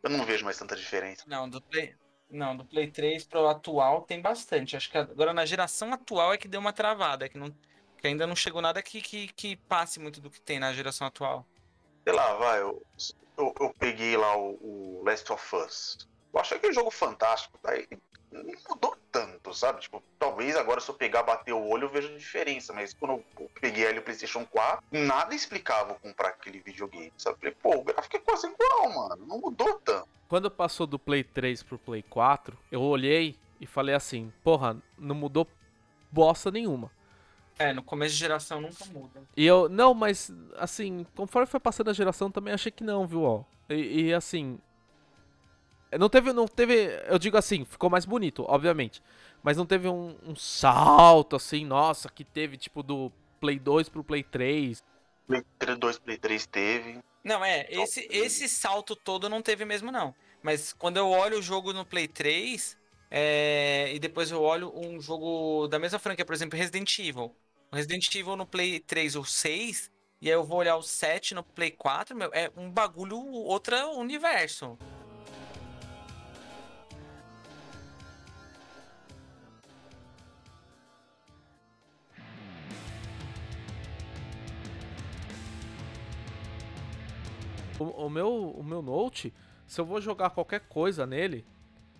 Eu 0.04 0.10
não 0.10 0.26
vejo 0.26 0.44
mais 0.46 0.58
tanta 0.58 0.76
diferença. 0.76 1.24
Não, 1.28 1.50
do 1.50 1.62
Play. 1.62 1.96
Não, 2.30 2.56
do 2.56 2.66
Play 2.66 2.92
3 2.92 3.24
pro 3.24 3.48
atual 3.48 4.04
tem 4.04 4.22
bastante. 4.22 4.76
Acho 4.78 4.90
que 4.90 4.98
agora 4.98 5.34
na 5.34 5.46
geração 5.46 5.92
atual 5.94 6.34
é 6.34 6.38
que 6.38 6.48
deu 6.48 6.60
uma 6.60 6.74
travada, 6.74 7.28
que, 7.28 7.38
não, 7.38 7.50
que 7.98 8.08
ainda 8.08 8.28
não 8.28 8.36
chegou 8.36 8.62
nada 8.62 8.82
que, 8.82 9.02
que, 9.02 9.28
que 9.30 9.56
passe 9.56 10.00
muito 10.00 10.22
do 10.22 10.30
que 10.30 10.42
tem 10.42 10.60
na 10.60 10.74
geração 10.74 11.08
atual. 11.08 11.46
Sei 12.04 12.14
lá, 12.14 12.34
vai, 12.36 12.62
eu, 12.62 12.82
eu, 13.38 13.54
eu 13.60 13.76
peguei 13.78 14.18
lá 14.18 14.36
o, 14.38 14.58
o 14.62 15.04
Last 15.06 15.32
of 15.32 15.56
Us. 15.56 16.08
Eu 16.34 16.40
achei 16.40 16.58
aquele 16.58 16.74
jogo 16.74 16.90
fantástico, 16.90 17.60
daí 17.62 17.88
não 18.32 18.44
mudou 18.70 18.96
tanto, 19.12 19.54
sabe? 19.54 19.82
Tipo, 19.82 20.02
talvez 20.18 20.56
agora 20.56 20.80
se 20.80 20.90
eu 20.90 20.96
pegar, 20.96 21.24
bater 21.24 21.54
o 21.54 21.68
olho, 21.68 21.86
eu 21.86 21.90
veja 21.90 22.08
a 22.08 22.18
diferença, 22.18 22.72
mas 22.72 22.94
quando 22.94 23.24
eu 23.38 23.50
peguei 23.60 23.86
ali 23.88 24.00
o 24.00 24.02
PlayStation 24.02 24.46
4, 24.46 24.84
nada 24.92 25.36
explicava 25.36 25.96
comprar 25.96 26.30
aquele 26.30 26.60
videogame, 26.60 27.12
sabe? 27.18 27.40
Falei, 27.40 27.56
pô, 27.62 27.76
o 27.76 27.84
gráfico 27.84 28.16
é 28.16 28.20
quase 28.20 28.48
igual, 28.48 28.94
mano, 28.94 29.26
não 29.28 29.40
mudou 29.40 29.78
tanto. 29.80 30.08
Quando 30.30 30.50
passou 30.50 30.88
do 30.88 30.98
Play 30.98 31.26
3 31.26 31.62
pro 31.62 31.78
Play 31.78 32.04
4, 32.04 32.58
eu 32.72 32.82
olhei 32.82 33.38
e 33.60 33.68
falei 33.68 33.94
assim: 33.94 34.32
porra, 34.42 34.82
não 34.98 35.14
mudou 35.14 35.46
bosta 36.10 36.50
nenhuma. 36.50 36.90
É, 37.62 37.74
no 37.74 37.84
começo 37.84 38.14
de 38.14 38.20
geração 38.20 38.60
nunca 38.60 38.86
muda. 38.86 39.22
E 39.36 39.46
eu, 39.46 39.70
não, 39.70 39.94
mas 39.94 40.34
assim, 40.58 41.06
conforme 41.16 41.46
foi 41.46 41.60
passando 41.60 41.90
a 41.90 41.94
geração, 41.94 42.32
também 42.32 42.54
achei 42.54 42.72
que 42.72 42.84
não, 42.84 43.06
viu, 43.06 43.24
ó. 43.24 43.44
E, 43.70 44.08
e, 44.08 44.14
assim. 44.14 44.60
Não 45.98 46.10
teve, 46.10 46.32
não 46.34 46.48
teve. 46.48 46.74
Eu 47.08 47.20
digo 47.20 47.38
assim, 47.38 47.66
ficou 47.66 47.90
mais 47.90 48.06
bonito, 48.06 48.46
obviamente. 48.48 49.02
Mas 49.44 49.58
não 49.58 49.66
teve 49.66 49.88
um, 49.88 50.16
um 50.26 50.36
salto 50.36 51.36
assim, 51.36 51.66
nossa, 51.66 52.10
que 52.10 52.24
teve 52.24 52.58
tipo 52.58 52.82
do 52.82 53.12
Play 53.40 53.60
2 53.60 53.90
pro 53.90 54.04
Play 54.04 54.24
3. 54.24 54.84
Play 55.28 55.44
2, 55.78 56.00
Play 56.00 56.18
3 56.18 56.46
teve. 56.46 57.00
Não, 57.24 57.44
é, 57.44 57.68
esse, 57.70 58.08
esse 58.12 58.48
salto 58.50 58.96
todo 58.96 59.30
não 59.30 59.42
teve 59.42 59.66
mesmo, 59.66 59.92
não. 59.92 60.16
Mas 60.42 60.74
quando 60.74 60.98
eu 60.98 61.10
olho 61.10 61.40
o 61.40 61.42
jogo 61.42 61.74
no 61.74 61.86
Play 61.86 62.08
3, 62.08 62.78
é, 63.10 63.92
e 63.94 64.00
depois 64.00 64.32
eu 64.32 64.42
olho 64.42 64.72
um 64.74 65.00
jogo 65.02 65.68
da 65.68 65.78
mesma 65.78 66.00
franquia, 66.00 66.26
por 66.26 66.34
exemplo, 66.34 66.58
Resident 66.58 66.98
Evil. 67.00 67.36
O 67.74 67.78
Resident 67.78 68.14
Evil 68.14 68.36
no 68.36 68.46
Play 68.46 68.82
3 68.82 69.16
ou 69.16 69.24
6, 69.24 69.90
e 70.22 70.28
aí 70.28 70.34
eu 70.34 70.44
vou 70.44 70.58
olhar 70.58 70.76
o 70.76 70.84
7 70.84 71.34
no 71.34 71.42
Play 71.42 71.72
4, 71.72 72.14
meu, 72.14 72.30
é 72.34 72.52
um 72.58 72.70
bagulho, 72.70 73.18
outro 73.18 73.78
universo. 73.98 74.78
O, 87.80 87.84
o 87.86 88.10
meu, 88.10 88.52
o 88.52 88.62
meu 88.62 88.82
Note, 88.82 89.34
se 89.66 89.80
eu 89.80 89.86
vou 89.86 90.02
jogar 90.02 90.32
qualquer 90.32 90.60
coisa 90.68 91.06
nele, 91.06 91.46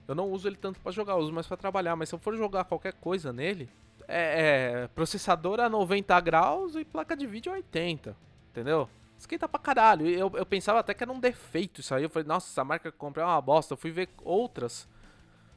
eu 0.06 0.14
não 0.14 0.30
uso 0.30 0.50
ele 0.50 0.58
tanto 0.58 0.82
pra 0.82 0.92
jogar, 0.92 1.16
uso 1.16 1.32
mais 1.32 1.48
pra 1.48 1.56
trabalhar. 1.56 1.96
Mas 1.96 2.10
se 2.10 2.16
eu 2.16 2.20
for 2.20 2.36
jogar 2.36 2.66
qualquer 2.66 2.92
coisa 2.92 3.32
nele, 3.32 3.70
é, 4.12 4.82
é 4.84 4.88
processador 4.90 5.60
a 5.60 5.70
90 5.70 6.20
graus 6.22 6.76
e 6.76 6.84
placa 6.86 7.16
de 7.16 7.26
vídeo 7.26 7.52
a 7.52 7.56
80, 7.56 8.16
entendeu? 8.52 8.90
Esquenta 9.18 9.48
pra 9.48 9.60
caralho. 9.60 10.08
E 10.08 10.14
Eu, 10.14 10.32
eu 10.36 10.46
pensava 10.46 10.80
até 10.80 10.94
que 10.94 11.04
era 11.04 11.12
um 11.12 11.20
defeito 11.20 11.82
isso 11.82 11.94
aí. 11.94 12.04
Eu 12.04 12.10
falei, 12.10 12.28
nossa, 12.28 12.48
essa 12.52 12.64
marca 12.64 12.90
que 12.92 12.96
eu 12.96 13.00
comprei 13.00 13.24
é 13.24 13.28
uma 13.28 13.40
bosta. 13.42 13.74
Eu 13.74 13.78
fui 13.78 13.92
ver 13.92 14.10
outras, 14.24 14.90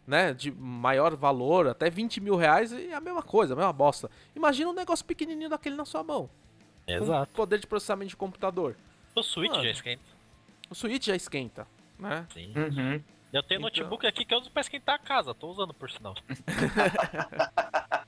né, 0.07 0.35
de 0.35 0.51
maior 0.53 1.17
valor, 1.17 1.67
até 1.69 1.89
20 1.89 2.21
mil 2.21 2.37
reais 2.37 2.73
e 2.73 2.91
é 2.91 2.95
a 2.95 3.01
mesma 3.01 3.23
coisa, 3.23 3.55
a 3.55 3.57
mesma 3.57 3.73
bosta. 3.73 4.11
Imagina 4.37 4.69
um 4.71 4.75
negócio 4.75 5.05
pequenininho 5.05 5.49
daquele 5.49 5.77
na 5.77 5.85
sua 5.87 6.03
mão. 6.05 6.29
Com 6.87 6.93
Exato. 6.93 7.33
poder 7.33 7.59
de 7.59 7.67
processamento 7.67 8.11
de 8.11 8.17
computador. 8.17 8.77
O 9.15 9.23
Switch 9.23 9.51
Mano. 9.51 9.65
já 9.65 9.71
esquenta. 9.71 10.03
O 10.69 10.75
Switch 10.75 11.07
já 11.07 11.17
esquenta, 11.17 11.67
né? 11.99 12.27
Sim. 12.35 12.53
Uhum. 12.55 13.03
Eu 13.33 13.43
tenho 13.43 13.59
Então- 13.59 13.61
notebook 13.71 14.07
aqui 14.07 14.25
que 14.27 14.35
eu 14.35 14.39
uso 14.39 14.51
pra 14.51 14.61
esquentar 14.61 14.97
a 14.97 14.99
casa, 14.99 15.35
tô 15.35 15.49
usando 15.49 15.73
por 15.73 15.91
sinal. 15.91 16.15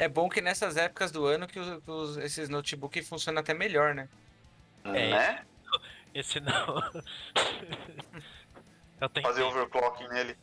É 0.00 0.08
bom 0.08 0.30
que 0.30 0.40
nessas 0.40 0.78
épocas 0.78 1.12
do 1.12 1.26
ano 1.26 1.46
que, 1.46 1.60
os- 1.60 1.82
que 1.84 1.90
os- 1.90 2.16
esses 2.16 2.48
notebooks 2.48 3.06
funcionam 3.06 3.40
até 3.40 3.52
melhor, 3.52 3.94
né? 3.94 4.08
É, 4.84 5.10
né? 5.10 5.44
Esse 6.14 6.40
não. 6.40 6.82
eu 8.98 9.08
tenho. 9.10 9.26
Fazer 9.26 9.42
overclocking 9.42 10.08
nele. 10.08 10.38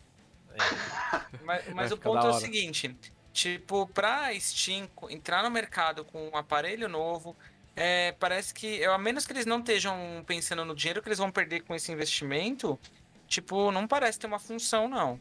Mas, 1.44 1.68
mas 1.74 1.92
o 1.92 1.98
ponto 1.98 2.26
é 2.26 2.30
o 2.30 2.34
seguinte, 2.34 2.96
tipo, 3.34 3.88
pra 3.88 4.30
Steam 4.40 4.88
entrar 5.10 5.42
no 5.42 5.50
mercado 5.50 6.06
com 6.06 6.30
um 6.30 6.38
aparelho 6.38 6.88
novo, 6.88 7.36
é, 7.76 8.12
parece 8.20 8.54
que, 8.54 8.68
eu- 8.78 8.94
a 8.94 8.98
menos 9.00 9.26
que 9.26 9.34
eles 9.34 9.48
não 9.48 9.58
estejam 9.60 10.24
pensando 10.28 10.64
no 10.64 10.76
dinheiro 10.76 11.02
que 11.02 11.08
eles 11.10 11.18
vão 11.20 11.32
perder 11.32 11.62
com 11.62 11.74
esse 11.74 11.92
investimento, 11.92 12.80
tipo, 13.28 13.72
não 13.72 13.88
parece 13.88 14.20
ter 14.20 14.28
uma 14.28 14.40
função, 14.40 14.88
não. 14.88 15.20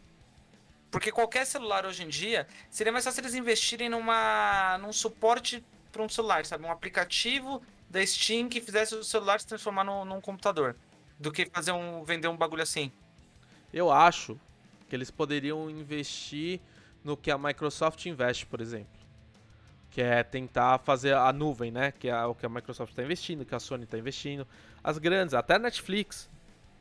Porque 0.90 1.12
qualquer 1.12 1.44
celular 1.46 1.84
hoje 1.84 2.04
em 2.04 2.08
dia, 2.08 2.46
seria 2.70 2.92
mais 2.92 3.04
fácil 3.04 3.20
eles 3.20 3.34
investirem 3.34 3.88
numa, 3.88 4.78
num 4.78 4.92
suporte 4.92 5.64
para 5.92 6.02
um 6.02 6.08
celular, 6.08 6.44
sabe? 6.46 6.64
Um 6.64 6.70
aplicativo 6.70 7.62
da 7.88 8.04
Steam 8.04 8.48
que 8.48 8.60
fizesse 8.60 8.94
o 8.94 9.04
celular 9.04 9.40
se 9.40 9.46
transformar 9.46 9.84
no, 9.84 10.04
num 10.04 10.20
computador, 10.20 10.76
do 11.18 11.32
que 11.32 11.46
fazer 11.46 11.72
um, 11.72 12.04
vender 12.04 12.28
um 12.28 12.36
bagulho 12.36 12.62
assim. 12.62 12.92
Eu 13.72 13.90
acho 13.90 14.38
que 14.88 14.94
eles 14.94 15.10
poderiam 15.10 15.68
investir 15.68 16.60
no 17.02 17.16
que 17.16 17.30
a 17.30 17.38
Microsoft 17.38 18.04
investe, 18.06 18.46
por 18.46 18.60
exemplo. 18.60 18.96
Que 19.90 20.02
é 20.02 20.22
tentar 20.22 20.78
fazer 20.78 21.14
a 21.14 21.32
nuvem, 21.32 21.70
né? 21.70 21.92
Que 21.92 22.08
é 22.08 22.24
o 22.24 22.34
que 22.34 22.44
a 22.44 22.48
Microsoft 22.48 22.92
está 22.92 23.02
investindo, 23.02 23.44
que 23.44 23.54
a 23.54 23.60
Sony 23.60 23.84
está 23.84 23.96
investindo. 23.98 24.46
As 24.82 24.98
grandes, 24.98 25.34
até 25.34 25.54
a 25.54 25.58
Netflix, 25.58 26.28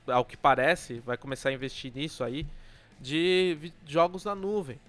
ao 0.08 0.26
que 0.26 0.36
parece, 0.36 1.00
vai 1.00 1.18
começar 1.18 1.50
a 1.50 1.54
investir 1.54 1.94
nisso 1.94 2.24
aí, 2.24 2.46
de 3.00 3.72
jogos 3.86 4.24
na 4.26 4.36
nuvem, 4.36 4.80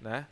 né? 0.00 0.26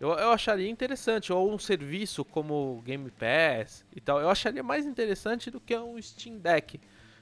Eu, 0.00 0.10
eu 0.10 0.30
acharia 0.30 0.68
interessante, 0.68 1.32
ou 1.32 1.52
um 1.52 1.58
serviço 1.58 2.24
como 2.24 2.78
o 2.78 2.82
Game 2.82 3.10
Pass 3.10 3.84
e 3.94 4.00
tal, 4.00 4.20
eu 4.20 4.30
acharia 4.30 4.62
mais 4.62 4.86
interessante 4.86 5.50
do 5.50 5.60
que 5.60 5.76
um 5.76 6.00
Steam 6.00 6.38
Deck, 6.38 6.80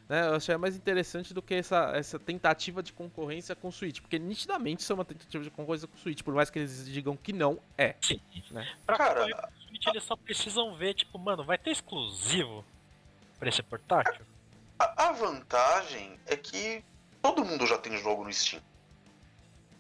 né? 0.09 0.27
Eu 0.29 0.35
acharia 0.35 0.59
mais 0.59 0.77
interessante 0.77 1.33
do 1.33 1.41
que 1.41 1.55
essa, 1.55 1.93
essa 1.95 2.19
tentativa 2.19 2.83
de 2.83 2.93
concorrência 2.93 3.57
com 3.57 3.69
o 3.69 3.73
Switch, 3.73 4.01
porque 4.01 4.19
nitidamente 4.19 4.83
isso 4.83 4.93
é 4.93 4.95
uma 4.95 5.07
tentativa 5.07 5.43
de 5.43 5.51
concorrência 5.51 5.89
com 5.89 5.97
o 5.97 5.99
Switch, 5.99 6.23
por 6.23 6.35
mais 6.35 6.51
que 6.51 6.59
eles 6.59 6.87
digam 6.87 7.17
que 7.17 7.33
não 7.33 7.59
é. 7.79 7.95
Sim. 8.03 8.21
Né? 8.51 8.71
Pra 8.85 8.99
Cara- 8.99 9.21
com 9.23 9.49
o 9.49 9.63
Switch, 9.69 9.87
eles 9.87 10.05
só 10.05 10.15
precisam 10.15 10.77
ver, 10.77 10.93
tipo, 10.95 11.19
mano, 11.19 11.45
vai 11.45 11.57
ter 11.57 11.71
exclusivo 11.71 12.63
pra 13.39 13.49
esse 13.49 13.63
portátil? 13.63 14.25
A, 14.79 15.09
a 15.09 15.13
vantagem 15.13 16.21
é 16.27 16.37
que 16.37 16.85
todo 17.23 17.43
mundo 17.43 17.67
já 17.67 17.79
tem 17.79 17.97
jogo 17.97 18.23
no 18.23 18.33
Steam. 18.33 18.63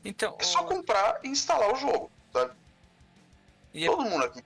Então, 0.09 0.37
É 0.39 0.45
só 0.45 0.61
o- 0.63 0.67
comprar 0.67 1.21
e 1.25 1.29
instalar 1.29 1.73
o 1.73 1.77
jogo, 1.77 2.11
sabe? 2.33 2.53
E 3.75 3.85
é 3.85 3.87
Todo 3.87 4.03
mundo 4.05 4.25
aqui. 4.25 4.43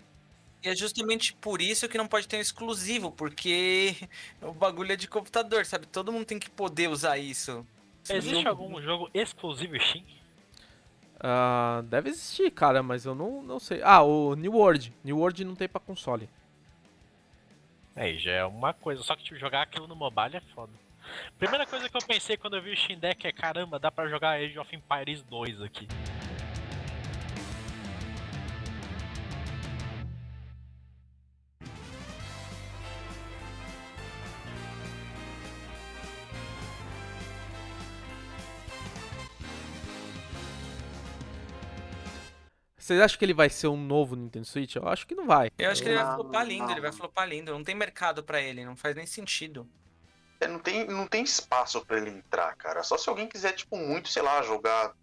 E 0.63 0.69
é 0.69 0.77
justamente 0.77 1.33
por 1.35 1.63
isso 1.63 1.89
que 1.89 1.97
não 1.97 2.07
pode 2.07 2.29
ter 2.29 2.37
um 2.37 2.41
exclusivo, 2.41 3.11
porque 3.13 3.95
o 4.43 4.53
bagulho 4.53 4.93
é 4.93 4.97
de 4.97 5.09
computador, 5.09 5.65
sabe? 5.65 5.87
Todo 5.87 6.13
mundo 6.13 6.25
tem 6.27 6.39
que 6.39 6.51
poder 6.51 6.89
usar 6.89 7.17
isso. 7.19 7.67
Existe 8.09 8.45
Não- 8.45 8.51
algum 8.51 8.81
jogo 8.83 9.09
exclusivo 9.15 9.79
Steam? 9.81 10.05
Ah, 11.23 11.83
deve 11.85 12.09
existir, 12.11 12.51
cara, 12.51 12.83
mas 12.83 13.05
eu 13.05 13.15
não, 13.15 13.43
não 13.43 13.61
sei. 13.61 13.81
Ah, 13.83 14.03
o 14.03 14.35
New 14.35 14.53
World. 14.55 14.93
New 15.05 15.19
World 15.19 15.45
não 15.45 15.55
tem 15.55 15.69
pra 15.69 15.79
console. 15.81 16.29
Aí 17.95 18.19
já 18.19 18.31
é 18.33 18.45
uma 18.45 18.73
coisa, 18.73 19.03
só 19.03 19.15
que 19.15 19.23
tipo, 19.25 19.39
jogar 19.39 19.63
aquilo 19.63 19.87
no 19.87 19.95
mobile 19.95 20.37
é 20.37 20.41
foda. 20.55 20.73
Primeira 21.39 21.67
coisa 21.67 21.89
que 21.89 21.97
eu 21.97 22.07
pensei 22.07 22.37
quando 22.37 22.57
eu 22.57 22.63
vi 22.63 22.73
o 22.73 22.77
Steam 22.77 22.99
Deck 22.99 23.27
é 23.27 23.33
caramba, 23.33 23.79
dá 23.79 23.91
pra 23.91 24.09
jogar 24.09 24.39
Age 24.39 24.59
of 24.59 24.75
Empires 24.75 25.23
2 25.23 25.63
aqui. 25.63 25.89
Vocês 42.91 43.01
acham 43.01 43.17
que 43.21 43.25
ele 43.25 43.33
vai 43.33 43.49
ser 43.49 43.69
um 43.69 43.77
novo 43.77 44.17
Nintendo 44.17 44.45
Switch? 44.45 44.75
Eu 44.75 44.89
acho 44.89 45.07
que 45.07 45.15
não 45.15 45.25
vai. 45.25 45.49
Eu 45.57 45.71
acho 45.71 45.81
que 45.81 45.89
ele 45.89 45.95
vai 45.95 46.07
Não, 46.07 46.15
flopar 46.17 46.45
lindo, 46.45 46.73
ele 46.73 46.81
vai 46.81 46.91
flopar 46.91 47.29
lindo. 47.29 47.53
Não 47.53 47.63
tem 47.63 47.73
mercado 47.73 48.21
pra 48.21 48.41
ele, 48.41 48.65
não 48.65 48.75
faz 48.75 48.97
nem 48.97 49.07
sentido. 49.07 49.65
É, 50.41 50.49
não, 50.49 50.59
tem, 50.59 50.87
não 50.87 51.07
tem 51.07 51.23
espaço 51.23 51.85
pra 51.85 51.99
ele 51.99 52.11
entrar, 52.11 52.55
cara. 52.57 52.83
Só 52.83 52.97
se 52.97 53.09
alguém 53.09 53.29
quiser, 53.29 53.53
tipo, 53.53 53.77
muito, 53.77 54.09
sei 54.09 54.23
lá, 54.23 54.43
jogar. 54.43 54.95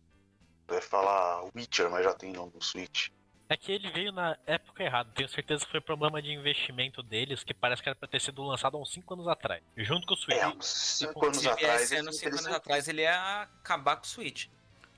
Vai 0.67 0.82
falar 0.82 1.46
Witcher, 1.56 1.89
mas 1.89 2.03
já 2.03 2.13
tem 2.13 2.34
no 2.34 2.51
Switch. 2.60 3.10
É 3.50 3.56
que 3.56 3.72
ele 3.72 3.89
veio 3.91 4.12
na 4.12 4.38
época 4.46 4.84
errada. 4.84 5.10
Tenho 5.15 5.29
certeza 5.29 5.65
que 5.65 5.72
foi 5.72 5.79
problema 5.79 6.22
de 6.22 6.32
investimento 6.32 7.01
deles, 7.01 7.44
que 7.44 7.53
parece 7.53 7.82
que 7.82 7.88
era 7.88 7.96
pra 7.96 8.08
ter 8.08 8.20
sido 8.20 8.44
lançado 8.44 8.75
há 8.75 8.82
uns 8.82 8.91
5 8.91 9.13
anos 9.13 9.27
atrás. 9.27 9.63
Junto 9.77 10.06
com 10.06 10.15
o 10.15 10.17
Switch. 10.17 10.38
É, 10.38 10.48
uns 10.48 10.65
5 10.65 11.25
anos 11.25 11.38
Se 11.38 11.48
atrás. 11.48 11.91
esse 11.91 12.13
5 12.13 12.36
anos 12.36 12.48
atrás, 12.48 12.88
ele 12.89 13.03
ia 13.03 13.44
acabar 13.44 13.96
com 13.96 14.03
o 14.03 14.08
Switch. 14.08 14.48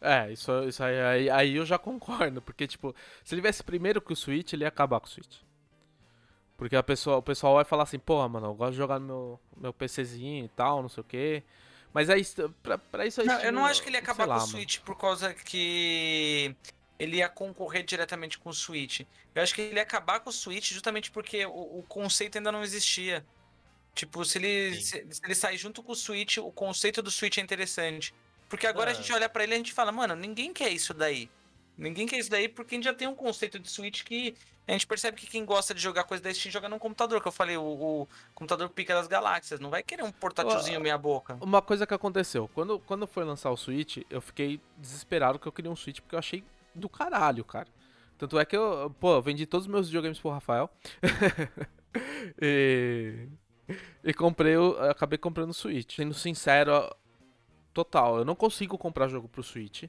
É, 0.01 0.31
isso, 0.31 0.51
isso 0.63 0.83
aí, 0.83 0.99
aí, 0.99 1.29
aí 1.29 1.55
eu 1.57 1.65
já 1.65 1.77
concordo, 1.77 2.41
porque, 2.41 2.65
tipo, 2.65 2.95
se 3.23 3.35
ele 3.35 3.41
viesse 3.41 3.61
primeiro 3.61 4.01
que 4.01 4.13
o 4.13 4.15
Switch, 4.15 4.53
ele 4.53 4.63
ia 4.63 4.69
acabar 4.69 4.99
com 4.99 5.05
o 5.05 5.09
Switch. 5.09 5.41
Porque 6.59 6.75
a 6.75 6.83
pessoa, 6.83 7.17
o 7.17 7.21
pessoal 7.23 7.55
vai 7.55 7.63
falar 7.63 7.83
assim, 7.83 7.97
porra, 7.97 8.27
mano, 8.27 8.47
eu 8.47 8.53
gosto 8.53 8.71
de 8.73 8.77
jogar 8.77 8.99
no 8.99 9.07
meu, 9.07 9.39
meu 9.57 9.73
PCzinho 9.73 10.43
e 10.45 10.49
tal, 10.49 10.81
não 10.81 10.89
sei 10.89 11.01
o 11.01 11.03
quê. 11.05 11.41
Mas 11.93 12.09
aí, 12.09 12.23
pra, 12.61 12.77
pra 12.77 13.07
isso 13.07 13.21
aí. 13.21 13.27
Não, 13.27 13.39
eu 13.39 13.51
não 13.51 13.65
acho 13.65 13.81
que 13.81 13.87
ele 13.89 13.95
ia 13.95 14.01
acabar 14.01 14.25
lá, 14.27 14.35
com 14.35 14.41
o 14.41 14.45
mano. 14.45 14.51
Switch 14.51 14.79
por 14.81 14.95
causa 14.97 15.33
que 15.33 16.53
ele 16.99 17.17
ia 17.17 17.29
concorrer 17.29 17.83
diretamente 17.83 18.37
com 18.37 18.49
o 18.49 18.53
Switch. 18.53 19.01
Eu 19.33 19.41
acho 19.41 19.55
que 19.55 19.61
ele 19.61 19.77
ia 19.77 19.83
acabar 19.83 20.19
com 20.19 20.29
o 20.29 20.33
Switch 20.33 20.71
justamente 20.73 21.09
porque 21.09 21.45
o, 21.45 21.79
o 21.79 21.85
conceito 21.87 22.37
ainda 22.37 22.51
não 22.51 22.61
existia. 22.61 23.25
Tipo, 23.95 24.23
se 24.25 24.37
ele, 24.37 24.75
se, 24.81 25.05
se 25.09 25.21
ele 25.23 25.33
sair 25.35 25.57
junto 25.57 25.81
com 25.81 25.93
o 25.93 25.95
Switch, 25.95 26.37
o 26.37 26.51
conceito 26.51 27.01
do 27.01 27.09
Switch 27.09 27.37
é 27.37 27.41
interessante. 27.41 28.13
Porque 28.49 28.67
agora 28.67 28.91
a 28.91 28.93
Ah. 28.93 28.95
gente 28.95 29.11
olha 29.13 29.29
pra 29.29 29.43
ele 29.43 29.53
e 29.53 29.55
a 29.55 29.57
gente 29.57 29.73
fala, 29.73 29.91
mano, 29.93 30.13
ninguém 30.15 30.51
quer 30.53 30.69
isso 30.69 30.93
daí. 30.93 31.29
Ninguém 31.77 32.05
quer 32.05 32.17
isso 32.19 32.29
daí 32.29 32.49
porque 32.49 32.75
a 32.75 32.77
gente 32.77 32.83
já 32.85 32.93
tem 32.93 33.07
um 33.07 33.15
conceito 33.15 33.57
de 33.57 33.69
Switch 33.69 34.03
que 34.03 34.35
a 34.69 34.73
gente 34.73 34.85
percebe 34.87 35.17
que 35.17 35.25
quem 35.27 35.43
gosta 35.43 35.73
de 35.73 35.81
jogar 35.81 36.03
coisa 36.03 36.23
da 36.23 36.33
Steam 36.33 36.51
joga 36.51 36.69
num 36.69 36.77
computador, 36.79 37.21
que 37.21 37.27
eu 37.27 37.31
falei, 37.31 37.57
o, 37.57 37.63
o 37.63 38.07
computador 38.35 38.69
pica 38.69 38.93
das 38.93 39.07
galáxias. 39.07 39.59
Não 39.59 39.69
vai 39.69 39.81
querer 39.81 40.03
um 40.03 40.11
portátilzinho 40.11 40.79
meia 40.79 40.97
boca. 40.97 41.37
Uma 41.41 41.61
coisa 41.61 41.87
que 41.87 41.93
aconteceu, 41.93 42.47
quando, 42.53 42.79
quando 42.79 43.07
foi 43.07 43.23
lançar 43.23 43.49
o 43.51 43.57
Switch, 43.57 43.97
eu 44.09 44.21
fiquei 44.21 44.61
desesperado 44.77 45.39
que 45.39 45.47
eu 45.47 45.51
queria 45.51 45.71
um 45.71 45.75
Switch 45.75 45.99
porque 46.01 46.15
eu 46.15 46.19
achei 46.19 46.43
do 46.75 46.87
caralho, 46.87 47.43
cara. 47.43 47.67
Tanto 48.17 48.37
é 48.37 48.45
que 48.45 48.55
eu, 48.55 48.93
pô, 48.99 49.15
eu 49.15 49.21
vendi 49.21 49.45
todos 49.45 49.65
os 49.65 49.71
meus 49.71 49.87
videogames 49.87 50.19
pro 50.19 50.29
Rafael. 50.29 50.69
e, 52.41 53.27
e 54.03 54.13
comprei, 54.13 54.57
o- 54.57 54.77
acabei 54.89 55.17
comprando 55.17 55.49
o 55.51 55.53
Switch. 55.53 55.95
Sendo 55.95 56.13
sincero, 56.13 56.89
total, 57.73 58.19
eu 58.19 58.25
não 58.25 58.35
consigo 58.35 58.77
comprar 58.77 59.07
jogo 59.07 59.27
pro 59.27 59.43
Switch. 59.43 59.85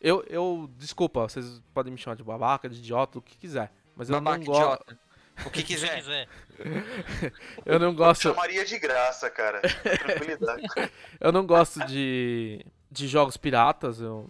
Eu, 0.00 0.24
eu, 0.28 0.68
desculpa, 0.76 1.22
vocês 1.28 1.62
podem 1.72 1.92
me 1.92 1.98
chamar 1.98 2.16
de 2.16 2.24
babaca, 2.24 2.68
de 2.68 2.78
idiota, 2.78 3.18
o 3.18 3.22
que 3.22 3.38
quiser. 3.38 3.72
Mas 3.96 4.08
eu 4.08 4.20
Babaca, 4.20 4.38
não 4.38 4.44
gosto. 4.44 4.98
O 5.46 5.50
que 5.50 5.60
Se 5.60 5.66
quiser. 5.66 6.28
eu 7.64 7.78
não 7.78 7.94
gosto, 7.94 8.22
Chamaria 8.22 8.64
de 8.64 8.78
graça, 8.78 9.30
cara. 9.30 9.60
Tranquilidade. 9.60 10.62
Eu 11.18 11.32
não 11.32 11.46
gosto 11.46 11.84
de, 11.86 12.64
de 12.90 13.08
jogos 13.08 13.36
piratas. 13.36 14.00
Eu, 14.00 14.28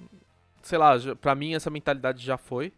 sei 0.63 0.79
lá, 0.79 0.95
pra 1.21 1.35
mim 1.35 1.55
essa 1.55 1.69
mentalidade 1.69 2.25
já 2.25 2.39
foi. 2.39 2.73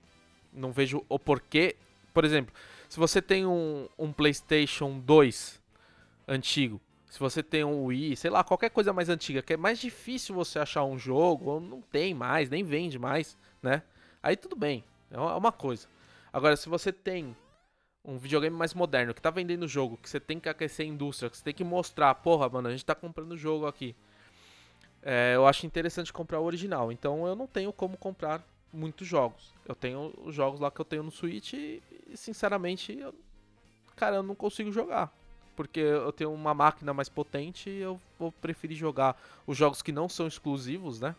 Não 0.52 0.72
vejo 0.72 1.04
o 1.08 1.18
porquê. 1.18 1.76
Por 2.12 2.24
exemplo, 2.24 2.54
se 2.88 2.98
você 2.98 3.20
tem 3.20 3.46
um, 3.46 3.88
um 3.98 4.12
PlayStation 4.12 4.98
2 4.98 5.60
antigo, 6.26 6.80
se 7.10 7.20
você 7.20 7.42
tem 7.42 7.62
um 7.64 7.84
Wii, 7.84 8.16
sei 8.16 8.30
lá, 8.30 8.42
qualquer 8.42 8.70
coisa 8.70 8.92
mais 8.92 9.08
antiga, 9.08 9.42
que 9.42 9.52
é 9.52 9.56
mais 9.56 9.78
difícil 9.78 10.34
você 10.34 10.58
achar 10.58 10.84
um 10.84 10.98
jogo, 10.98 11.50
ou 11.50 11.60
não 11.60 11.80
tem 11.80 12.14
mais, 12.14 12.50
nem 12.50 12.64
vende 12.64 12.98
mais, 12.98 13.36
né? 13.62 13.82
Aí 14.22 14.36
tudo 14.36 14.56
bem, 14.56 14.82
é 15.10 15.18
uma 15.18 15.30
é 15.32 15.34
uma 15.34 15.52
coisa. 15.52 15.86
Agora, 16.34 16.56
se 16.56 16.68
você 16.68 16.92
tem 16.92 17.36
um 18.04 18.18
videogame 18.18 18.56
mais 18.56 18.74
moderno, 18.74 19.14
que 19.14 19.22
tá 19.22 19.30
vendendo 19.30 19.68
jogo, 19.68 19.96
que 19.96 20.10
você 20.10 20.18
tem 20.18 20.40
que 20.40 20.48
aquecer 20.48 20.84
a 20.84 20.88
indústria, 20.88 21.30
que 21.30 21.36
você 21.36 21.44
tem 21.44 21.54
que 21.54 21.62
mostrar, 21.62 22.12
porra, 22.16 22.48
mano, 22.48 22.66
a 22.66 22.72
gente 22.72 22.84
tá 22.84 22.92
comprando 22.92 23.36
jogo 23.36 23.68
aqui. 23.68 23.94
É, 25.00 25.36
eu 25.36 25.46
acho 25.46 25.64
interessante 25.64 26.12
comprar 26.12 26.40
o 26.40 26.44
original. 26.44 26.90
Então 26.90 27.24
eu 27.24 27.36
não 27.36 27.46
tenho 27.46 27.72
como 27.72 27.96
comprar 27.96 28.44
muitos 28.72 29.06
jogos. 29.06 29.54
Eu 29.64 29.76
tenho 29.76 30.12
os 30.24 30.34
jogos 30.34 30.58
lá 30.58 30.72
que 30.72 30.80
eu 30.80 30.84
tenho 30.84 31.04
no 31.04 31.12
Switch 31.12 31.52
e, 31.52 31.80
e, 32.08 32.16
sinceramente, 32.16 32.98
eu, 32.98 33.14
cara, 33.94 34.16
eu 34.16 34.22
não 34.24 34.34
consigo 34.34 34.72
jogar. 34.72 35.16
Porque 35.54 35.78
eu 35.78 36.10
tenho 36.10 36.34
uma 36.34 36.52
máquina 36.52 36.92
mais 36.92 37.08
potente 37.08 37.70
e 37.70 37.78
eu 37.78 38.00
vou 38.18 38.32
preferir 38.32 38.76
jogar 38.76 39.16
os 39.46 39.56
jogos 39.56 39.82
que 39.82 39.92
não 39.92 40.08
são 40.08 40.26
exclusivos, 40.26 41.00
né? 41.00 41.14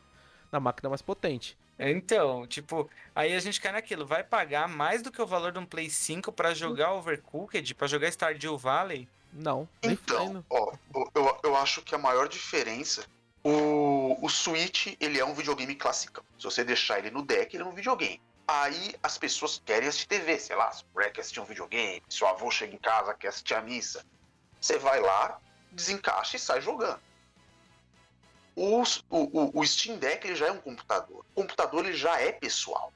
Na 0.52 0.60
máquina 0.60 0.90
mais 0.90 1.02
potente. 1.02 1.58
Então, 1.78 2.48
tipo, 2.48 2.90
aí 3.14 3.36
a 3.36 3.40
gente 3.40 3.60
cai 3.60 3.72
naquilo, 3.72 4.06
vai 4.06 4.24
pagar 4.24 4.68
mais 4.68 5.02
do 5.02 5.12
que 5.12 5.22
o 5.22 5.28
valor 5.28 5.52
de 5.52 5.60
um 5.60 5.66
Play 5.66 5.90
5 5.90 6.32
pra 6.32 6.54
jogar 6.54 6.94
Overcooked, 6.94 7.76
pra 7.76 7.88
jogar 7.88 8.12
Stardew 8.12 8.58
Valley? 8.58 9.08
Não, 9.34 9.68
Então, 9.84 10.46
ó, 10.50 10.72
eu, 11.14 11.40
eu 11.44 11.56
acho 11.58 11.82
que 11.82 11.94
a 11.94 11.98
maior 11.98 12.30
diferença. 12.30 13.06
O, 13.44 14.18
o 14.26 14.30
Switch, 14.30 14.96
ele 15.00 15.20
é 15.20 15.26
um 15.26 15.34
videogame 15.34 15.76
classicão. 15.76 16.24
Se 16.40 16.46
você 16.46 16.64
deixar 16.64 17.00
ele 17.00 17.12
no 17.12 17.22
deck, 17.22 17.56
ele 17.56 17.64
é 17.64 17.66
um 17.66 17.72
videogame. 17.72 18.22
Aí 18.48 18.96
as 19.04 19.18
pessoas 19.18 19.62
querem 19.64 19.88
assistir 19.88 20.08
TV, 20.08 20.40
sei 20.40 20.56
lá, 20.56 20.72
se 20.72 20.84
o 20.84 21.00
quer 21.00 21.20
assistir 21.20 21.40
um 21.40 21.46
videogame, 21.46 22.02
seu 22.10 22.28
avô 22.28 22.50
chega 22.50 22.74
em 22.74 22.80
casa, 22.80 23.14
quer 23.14 23.28
assistir 23.28 23.56
a 23.56 23.62
missa. 23.62 24.06
Você 24.62 24.80
vai 24.80 25.00
lá, 25.00 25.40
desencaixa 25.72 26.38
e 26.38 26.40
sai 26.40 26.62
jogando. 26.62 27.00
O, 28.56 28.84
o, 29.10 29.60
o 29.60 29.68
Steam 29.68 29.98
Deck 29.98 30.26
ele 30.26 30.36
já 30.36 30.48
é 30.48 30.52
um 30.52 30.62
computador. 30.62 31.26
O 31.36 31.42
computador 31.42 31.86
ele 31.86 31.96
já 31.96 32.20
é 32.20 32.32
pessoal. 32.32 32.92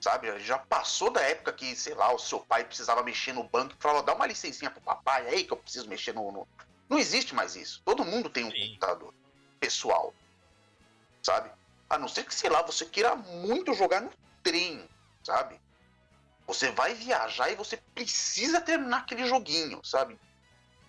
Sabe? 0.00 0.26
Ele 0.26 0.40
já 0.40 0.58
passou 0.58 1.10
da 1.10 1.20
época 1.20 1.52
que, 1.52 1.76
sei 1.76 1.94
lá, 1.94 2.12
o 2.12 2.18
seu 2.18 2.40
pai 2.40 2.64
precisava 2.64 3.02
mexer 3.02 3.32
no 3.32 3.44
banco 3.44 3.74
e 3.78 3.82
falava, 3.82 4.02
dá 4.02 4.14
uma 4.14 4.26
licencinha 4.26 4.70
pro 4.70 4.80
papai 4.80 5.28
aí 5.28 5.44
que 5.44 5.52
eu 5.52 5.56
preciso 5.56 5.88
mexer 5.88 6.12
no. 6.12 6.32
no-" 6.32 6.48
Não 6.88 6.98
existe 6.98 7.34
mais 7.34 7.54
isso. 7.54 7.82
Todo 7.84 8.04
mundo 8.04 8.28
tem 8.28 8.44
um 8.44 8.50
Sim. 8.50 8.68
computador 8.68 9.14
pessoal. 9.60 10.12
Sabe? 11.22 11.50
A 11.88 11.98
não 11.98 12.08
ser 12.08 12.24
que, 12.24 12.34
sei 12.34 12.50
lá, 12.50 12.62
você 12.62 12.84
queira 12.86 13.14
muito 13.14 13.74
jogar 13.74 14.00
no 14.00 14.10
trem, 14.42 14.88
sabe? 15.22 15.60
Você 16.46 16.70
vai 16.70 16.94
viajar 16.94 17.50
e 17.50 17.54
você 17.54 17.76
precisa 17.94 18.60
terminar 18.60 18.98
aquele 18.98 19.26
joguinho, 19.26 19.80
sabe? 19.84 20.18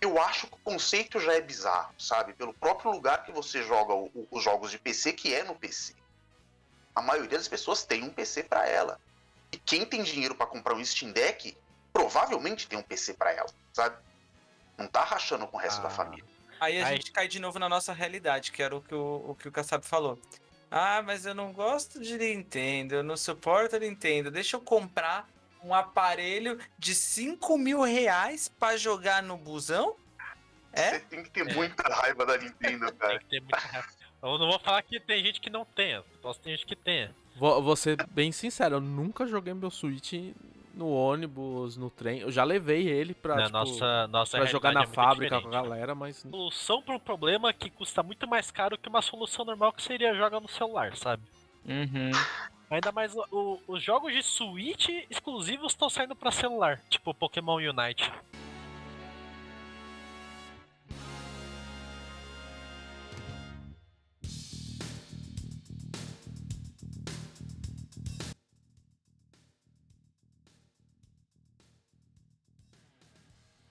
Eu 0.00 0.20
acho 0.20 0.46
que 0.46 0.54
o 0.54 0.58
conceito 0.58 1.18
já 1.18 1.32
é 1.34 1.40
bizarro, 1.40 1.94
sabe? 1.98 2.34
Pelo 2.34 2.52
próprio 2.52 2.90
lugar 2.90 3.24
que 3.24 3.32
você 3.32 3.62
joga 3.62 3.94
o- 3.94 4.06
o- 4.14 4.28
os 4.30 4.42
jogos 4.44 4.70
de 4.70 4.78
PC, 4.78 5.12
que 5.12 5.32
é 5.34 5.42
no 5.42 5.54
PC. 5.54 5.94
A 6.94 7.00
maioria 7.00 7.38
das 7.38 7.48
pessoas 7.48 7.84
tem 7.84 8.02
um 8.04 8.10
PC 8.10 8.42
pra 8.44 8.68
ela. 8.68 9.00
E 9.50 9.56
quem 9.56 9.84
tem 9.86 10.02
dinheiro 10.02 10.34
pra 10.34 10.46
comprar 10.46 10.74
um 10.74 10.84
Steam 10.84 11.12
Deck, 11.12 11.56
provavelmente 11.92 12.68
tem 12.68 12.78
um 12.78 12.82
PC 12.82 13.14
pra 13.14 13.32
ela, 13.32 13.48
sabe? 13.72 13.96
Não 14.76 14.86
tá 14.88 15.04
rachando 15.04 15.46
com 15.46 15.56
o 15.56 15.60
resto 15.60 15.80
da 15.80 15.88
Ah. 15.88 15.90
família. 15.90 16.24
Aí 16.60 16.80
a 16.82 16.86
Aí- 16.86 16.96
gente 16.96 17.10
cai 17.12 17.26
de 17.26 17.38
novo 17.40 17.58
na 17.58 17.68
nossa 17.68 17.92
realidade, 17.92 18.52
que 18.52 18.62
era 18.62 18.76
o 18.76 18.80
que 18.82 18.94
o, 18.94 19.30
o 19.30 19.34
que 19.34 19.48
o 19.48 19.52
Kassab 19.52 19.84
falou. 19.86 20.18
Ah, 20.70 21.02
mas 21.02 21.24
eu 21.24 21.34
não 21.34 21.52
gosto 21.52 22.00
de 22.00 22.16
Nintendo, 22.18 22.96
eu 22.96 23.02
não 23.02 23.16
suporto 23.16 23.76
a 23.76 23.78
Nintendo. 23.78 24.30
Deixa 24.30 24.56
eu 24.56 24.60
comprar 24.60 25.28
um 25.64 25.74
aparelho 25.74 26.58
de 26.78 26.94
5 26.94 27.56
mil 27.58 27.82
reais 27.82 28.48
pra 28.48 28.76
jogar 28.76 29.22
no 29.22 29.36
busão? 29.36 29.96
É? 30.72 30.98
Você 30.98 31.00
tem 31.00 31.22
que 31.22 31.30
ter 31.30 31.54
muita 31.54 31.82
raiva 31.88 32.26
da 32.26 32.36
Nintendo, 32.36 32.86
Tem 32.86 32.96
cara. 32.98 33.18
que 33.18 33.26
ter 33.26 33.40
muito 33.40 33.54
rápido. 33.54 33.94
Eu 34.22 34.38
não 34.38 34.48
vou 34.48 34.58
falar 34.58 34.82
que 34.82 34.98
tem 35.00 35.22
gente 35.24 35.40
que 35.40 35.50
não 35.50 35.64
tenha. 35.64 36.02
Posso 36.22 36.40
ter 36.40 36.50
gente 36.50 36.66
que 36.66 36.74
tenha. 36.76 37.14
Vou, 37.36 37.62
vou 37.62 37.76
ser 37.76 37.96
bem 38.10 38.32
sincero, 38.32 38.76
eu 38.76 38.80
nunca 38.80 39.26
joguei 39.26 39.52
meu 39.54 39.70
Switch 39.70 40.12
no 40.72 40.88
ônibus, 40.88 41.76
no 41.76 41.88
trem. 41.90 42.20
Eu 42.20 42.30
já 42.32 42.42
levei 42.42 42.88
ele 42.88 43.14
pra, 43.14 43.36
Na 43.36 43.42
tipo, 43.44 43.52
nossa, 43.58 44.06
nossa 44.08 44.36
pra 44.38 44.46
jogar 44.46 44.72
na 44.72 44.82
é 44.82 44.86
fábrica 44.86 45.40
com 45.40 45.46
a 45.46 45.50
diferente. 45.50 45.68
galera, 45.68 45.94
mas 45.94 46.16
Solução 46.16 46.82
para 46.82 46.96
um 46.96 46.98
problema 46.98 47.52
que 47.52 47.70
custa 47.70 48.02
muito 48.02 48.26
mais 48.26 48.50
caro 48.50 48.76
que 48.76 48.88
uma 48.88 49.02
solução 49.02 49.44
normal 49.44 49.72
que 49.72 49.82
seria 49.82 50.14
jogar 50.14 50.40
no 50.40 50.48
celular, 50.48 50.96
sabe? 50.96 51.22
Uhum. 51.64 52.10
Ainda 52.70 52.90
mais 52.90 53.14
o- 53.14 53.60
os 53.68 53.82
jogos 53.82 54.12
de 54.12 54.22
Switch 54.22 54.88
exclusivos 55.10 55.72
estão 55.72 55.88
saindo 55.88 56.16
pra 56.16 56.30
celular, 56.30 56.80
tipo 56.88 57.14
Pokémon 57.14 57.56
Unite. 57.56 58.10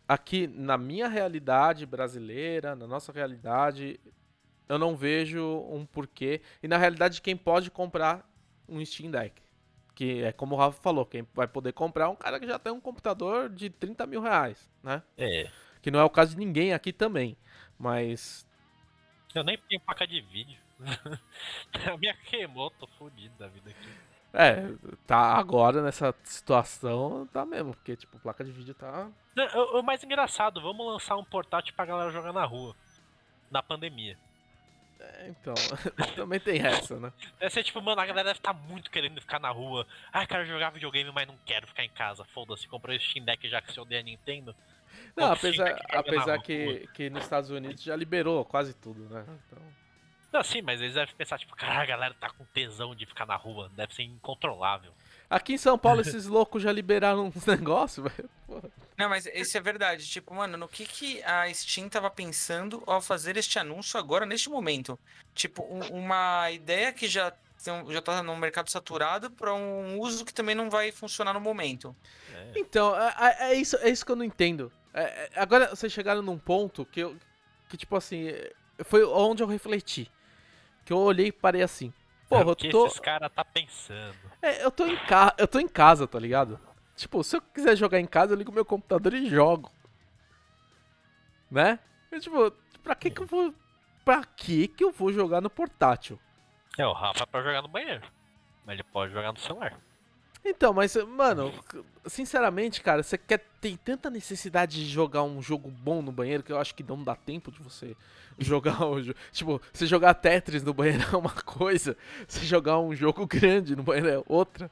aqui 0.07 0.47
na 0.47 0.77
minha 0.77 1.07
realidade 1.07 1.85
brasileira, 1.85 2.75
na 2.75 2.85
nossa 2.85 3.11
realidade, 3.11 3.99
eu 4.69 4.77
não 4.77 4.95
vejo 4.95 5.41
um 5.69 5.85
porquê. 5.85 6.41
E 6.61 6.67
na 6.67 6.77
realidade, 6.77 7.21
quem 7.21 7.35
pode 7.35 7.71
comprar 7.71 8.23
um 8.67 8.83
Steam 8.83 9.11
Deck? 9.11 9.41
Que 9.95 10.23
é 10.23 10.31
como 10.31 10.55
o 10.55 10.57
Rafa 10.57 10.81
falou, 10.81 11.05
quem 11.05 11.27
vai 11.33 11.47
poder 11.47 11.73
comprar 11.73 12.05
é 12.05 12.07
um 12.07 12.15
cara 12.15 12.39
que 12.39 12.47
já 12.47 12.57
tem 12.57 12.73
um 12.73 12.81
computador 12.81 13.49
de 13.49 13.69
30 13.69 14.07
mil 14.07 14.21
reais, 14.21 14.69
né? 14.81 15.03
É. 15.17 15.49
Que 15.81 15.91
não 15.91 15.99
é 15.99 16.03
o 16.03 16.09
caso 16.09 16.31
de 16.31 16.37
ninguém 16.37 16.73
aqui 16.73 16.91
também. 16.91 17.37
Mas 17.77 18.47
Eu 19.35 19.43
nem 19.43 19.57
tenho 19.57 19.81
placa 19.81 20.07
de 20.07 20.21
vídeo. 20.21 20.59
A 21.91 21.97
minha 21.97 22.15
queimou, 22.15 22.71
tô 22.71 22.87
fudido 22.87 23.35
da 23.37 23.47
vida 23.47 23.69
aqui. 23.69 23.89
É, 24.33 24.67
tá 25.05 25.37
agora 25.37 25.83
nessa 25.83 26.13
situação, 26.23 27.27
tá 27.31 27.45
mesmo, 27.45 27.75
porque, 27.75 27.95
tipo, 27.95 28.17
placa 28.17 28.43
de 28.43 28.51
vídeo 28.51 28.73
tá. 28.73 29.07
O 29.73 29.83
mais 29.83 30.03
engraçado, 30.03 30.59
vamos 30.59 30.87
lançar 30.87 31.15
um 31.17 31.23
portátil 31.23 31.73
pra 31.75 31.85
galera 31.85 32.09
jogar 32.09 32.33
na 32.33 32.43
rua. 32.43 32.75
Na 33.51 33.61
pandemia. 33.61 34.17
É, 35.03 35.27
então, 35.29 35.53
também 36.15 36.39
tem 36.39 36.59
essa, 36.65 36.97
né? 36.99 37.11
Deve 37.39 37.53
ser 37.53 37.63
tipo, 37.63 37.81
mano, 37.81 37.99
a 37.99 38.05
galera 38.05 38.29
deve 38.29 38.39
estar 38.39 38.53
muito 38.53 38.89
querendo 38.89 39.19
ficar 39.19 39.39
na 39.39 39.49
rua. 39.49 39.85
Ah, 40.11 40.25
quero 40.25 40.45
jogar 40.45 40.69
videogame, 40.69 41.11
mas 41.11 41.27
não 41.27 41.37
quero 41.45 41.67
ficar 41.67 41.83
em 41.83 41.89
casa. 41.89 42.23
Foda-se, 42.33 42.67
comprei 42.67 42.97
o 42.97 43.01
Steam 43.01 43.25
Deck 43.25 43.47
já 43.49 43.61
que 43.61 43.73
se 43.73 43.79
odeia 43.79 43.99
a 43.99 44.03
Nintendo. 44.03 44.55
Não, 45.15 45.31
apesar, 45.31 45.79
apesar 45.89 46.41
que, 46.41 46.87
que 46.93 47.09
nos 47.09 47.23
Estados 47.23 47.49
Unidos 47.49 47.83
já 47.83 47.95
liberou 47.95 48.45
quase 48.45 48.73
tudo, 48.73 49.03
né? 49.09 49.25
Então, 49.47 49.63
Não, 50.31 50.43
sim, 50.43 50.61
mas 50.61 50.81
eles 50.81 50.93
devem 50.95 51.13
pensar, 51.15 51.37
tipo, 51.37 51.55
cara, 51.55 51.81
a 51.81 51.85
galera 51.85 52.15
tá 52.19 52.29
com 52.29 52.45
tesão 52.45 52.95
de 52.95 53.05
ficar 53.05 53.25
na 53.25 53.35
rua. 53.35 53.69
Deve 53.75 53.93
ser 53.93 54.03
incontrolável. 54.03 54.91
aqui 55.29 55.53
em 55.53 55.57
São 55.57 55.77
Paulo, 55.77 56.01
esses 56.01 56.27
loucos 56.27 56.63
já 56.63 56.71
liberaram 56.71 57.27
uns 57.27 57.45
negócios, 57.45 58.07
velho. 58.11 58.29
Não, 58.97 59.09
mas 59.09 59.25
isso 59.25 59.57
é 59.57 59.61
verdade. 59.61 60.07
Tipo, 60.07 60.33
mano, 60.35 60.57
no 60.57 60.67
que, 60.67 60.85
que 60.85 61.23
a 61.23 61.51
Steam 61.53 61.89
tava 61.89 62.09
pensando 62.09 62.83
ao 62.85 63.01
fazer 63.01 63.37
este 63.37 63.57
anúncio 63.59 63.99
agora, 63.99 64.25
neste 64.25 64.49
momento? 64.49 64.97
Tipo, 65.33 65.63
um- 65.63 65.99
uma 65.99 66.49
ideia 66.51 66.93
que 66.93 67.07
já, 67.07 67.31
tem- 67.63 67.91
já 67.91 68.01
tá 68.01 68.21
no 68.21 68.35
mercado 68.37 68.69
saturado 68.69 69.31
para 69.31 69.53
um 69.53 69.99
uso 69.99 70.23
que 70.25 70.33
também 70.33 70.53
não 70.55 70.69
vai 70.69 70.91
funcionar 70.91 71.33
no 71.33 71.41
momento. 71.41 71.95
É. 72.33 72.51
Então, 72.55 72.95
é, 72.95 73.13
é- 73.19 73.51
é 73.51 73.53
isso, 73.55 73.75
é 73.77 73.89
isso 73.89 74.05
que 74.05 74.11
eu 74.11 74.15
não 74.15 74.25
entendo. 74.25 74.71
É- 74.93 75.01
é- 75.03 75.29
agora 75.39 75.69
vocês 75.75 75.91
chegaram 75.91 76.21
num 76.21 76.37
ponto 76.37 76.85
que 76.85 76.99
eu. 76.99 77.17
Que, 77.69 77.77
tipo 77.77 77.95
assim, 77.95 78.27
é, 78.27 78.51
foi 78.83 79.03
onde 79.03 79.41
eu 79.41 79.47
refleti. 79.47 80.11
Que 80.85 80.93
eu 80.93 80.97
olhei 80.99 81.27
e 81.27 81.31
parei 81.31 81.63
assim. 81.63 81.91
Porra, 82.29 82.41
É 82.41 82.45
o 82.45 82.49
eu 82.51 82.55
que 82.55 82.69
tô. 82.69 82.85
esses 82.87 82.99
caras 82.99 83.31
tá 83.33 83.43
pensando. 83.43 84.15
É, 84.41 84.63
eu 84.63 84.69
tô 84.69 84.85
em 84.85 84.95
casa, 85.05 85.33
eu 85.37 85.47
tô 85.47 85.59
em 85.59 85.67
casa, 85.67 86.07
tá 86.07 86.19
ligado? 86.19 86.59
Tipo, 86.95 87.23
se 87.23 87.37
eu 87.37 87.41
quiser 87.41 87.75
jogar 87.75 87.99
em 87.99 88.05
casa, 88.05 88.33
eu 88.33 88.37
ligo 88.37 88.51
meu 88.51 88.65
computador 88.65 89.13
e 89.13 89.27
jogo. 89.29 89.71
Né? 91.49 91.79
Eu, 92.11 92.19
tipo, 92.19 92.51
pra 92.83 92.95
que 92.95 93.09
que 93.09 93.21
eu 93.21 93.25
vou 93.25 93.53
Pra 94.03 94.23
que 94.23 94.67
que 94.67 94.83
eu 94.83 94.91
vou 94.91 95.13
jogar 95.13 95.39
no 95.39 95.49
portátil? 95.49 96.19
É, 96.77 96.85
o 96.85 96.91
Rafa 96.91 97.23
é 97.23 97.25
pra 97.25 97.41
jogar 97.41 97.61
no 97.61 97.67
banheiro. 97.67 98.01
Mas 98.65 98.75
ele 98.75 98.83
pode 98.83 99.13
jogar 99.13 99.31
no 99.31 99.39
celular. 99.39 99.79
Então, 100.45 100.73
mas, 100.73 100.95
mano, 101.05 101.53
sinceramente, 102.05 102.81
cara, 102.81 103.01
você 103.01 103.17
quer 103.17 103.45
tem 103.61 103.77
tanta 103.77 104.09
necessidade 104.09 104.83
de 104.83 104.91
jogar 104.91 105.23
um 105.23 105.41
jogo 105.41 105.69
bom 105.69 106.01
no 106.01 106.11
banheiro 106.11 106.43
que 106.43 106.51
eu 106.51 106.59
acho 106.59 106.75
que 106.75 106.83
não 106.83 107.01
dá 107.01 107.15
tempo 107.15 107.49
de 107.49 107.59
você 107.59 107.95
jogar 108.37 108.85
um 108.85 109.01
jogo. 109.01 109.17
Tipo, 109.31 109.61
você 109.71 109.85
jogar 109.85 110.13
Tetris 110.15 110.63
no 110.63 110.73
banheiro 110.73 111.05
é 111.13 111.15
uma 111.15 111.31
coisa, 111.31 111.95
você 112.27 112.45
jogar 112.45 112.77
um 112.79 112.93
jogo 112.93 113.25
grande 113.25 113.73
no 113.73 113.83
banheiro 113.83 114.09
é 114.09 114.21
outra. 114.27 114.69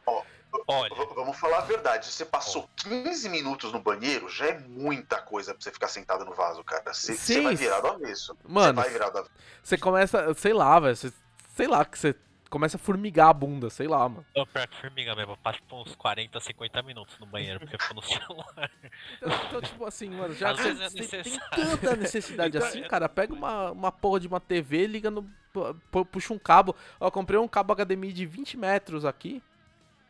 Olha, 0.67 0.93
Vamos 1.15 1.37
falar 1.37 1.59
a 1.59 1.61
verdade. 1.61 2.05
Se 2.05 2.11
você 2.13 2.25
passou 2.25 2.69
15 2.77 3.29
minutos 3.29 3.71
no 3.71 3.79
banheiro, 3.79 4.27
já 4.29 4.47
é 4.47 4.59
muita 4.59 5.21
coisa 5.21 5.53
pra 5.53 5.61
você 5.63 5.71
ficar 5.71 5.87
sentado 5.87 6.25
no 6.25 6.33
vaso, 6.33 6.63
cara. 6.63 6.93
Você, 6.93 7.15
você 7.15 7.41
vai 7.41 7.55
virar 7.55 7.79
do 7.81 7.87
avesso. 7.87 8.37
Mano, 8.47 8.67
Você 8.67 8.81
vai 8.81 8.89
virar 8.89 9.09
do 9.09 9.17
avesso. 9.19 9.33
Você 9.63 9.77
começa, 9.77 10.33
sei 10.35 10.53
lá, 10.53 10.79
velho, 10.79 10.95
você- 10.95 11.13
sei 11.55 11.67
lá, 11.67 11.85
que 11.85 11.97
você 11.97 12.15
começa 12.49 12.75
a 12.75 12.79
formigar 12.79 13.29
a 13.29 13.33
bunda, 13.33 13.69
sei 13.69 13.87
lá, 13.87 14.09
mano. 14.09 14.25
eu 14.35 14.45
perto 14.45 14.75
formiga 14.75 15.15
mesmo. 15.15 15.31
Eu 15.33 15.37
passo 15.37 15.59
uns 15.71 15.95
40, 15.95 16.37
50 16.41 16.81
minutos 16.81 17.17
no 17.17 17.25
banheiro 17.25 17.59
porque 17.61 17.75
eu 17.75 17.79
fico 17.79 17.93
no 17.95 18.01
celular. 18.03 18.71
Então, 19.17 19.29
então, 19.47 19.61
tipo 19.61 19.85
assim, 19.85 20.09
mano, 20.09 20.33
já 20.33 20.51
Às 20.51 20.57
que 20.57 20.63
vezes 20.63 20.81
é 20.81 20.89
você 20.89 21.23
tem, 21.23 21.39
tanta 21.55 21.95
necessidade 21.95 22.57
Então, 22.57 22.67
assim, 22.67 22.81
é- 22.83 22.87
cara, 22.89 23.07
pega 23.07 23.33
uma, 23.33 23.71
uma 23.71 23.91
porra 23.91 24.19
de 24.19 24.27
uma 24.27 24.39
TV, 24.41 24.85
liga 24.87 25.09
no. 25.09 25.23
pu- 25.53 25.73
pu- 25.89 26.05
Puxa 26.05 26.33
um 26.33 26.39
cabo. 26.39 26.75
Ó, 26.99 27.09
comprei 27.09 27.39
um 27.39 27.47
cabo 27.47 27.73
HDMI 27.73 28.11
de 28.11 28.25
20 28.25 28.57
metros 28.57 29.05
aqui. 29.05 29.41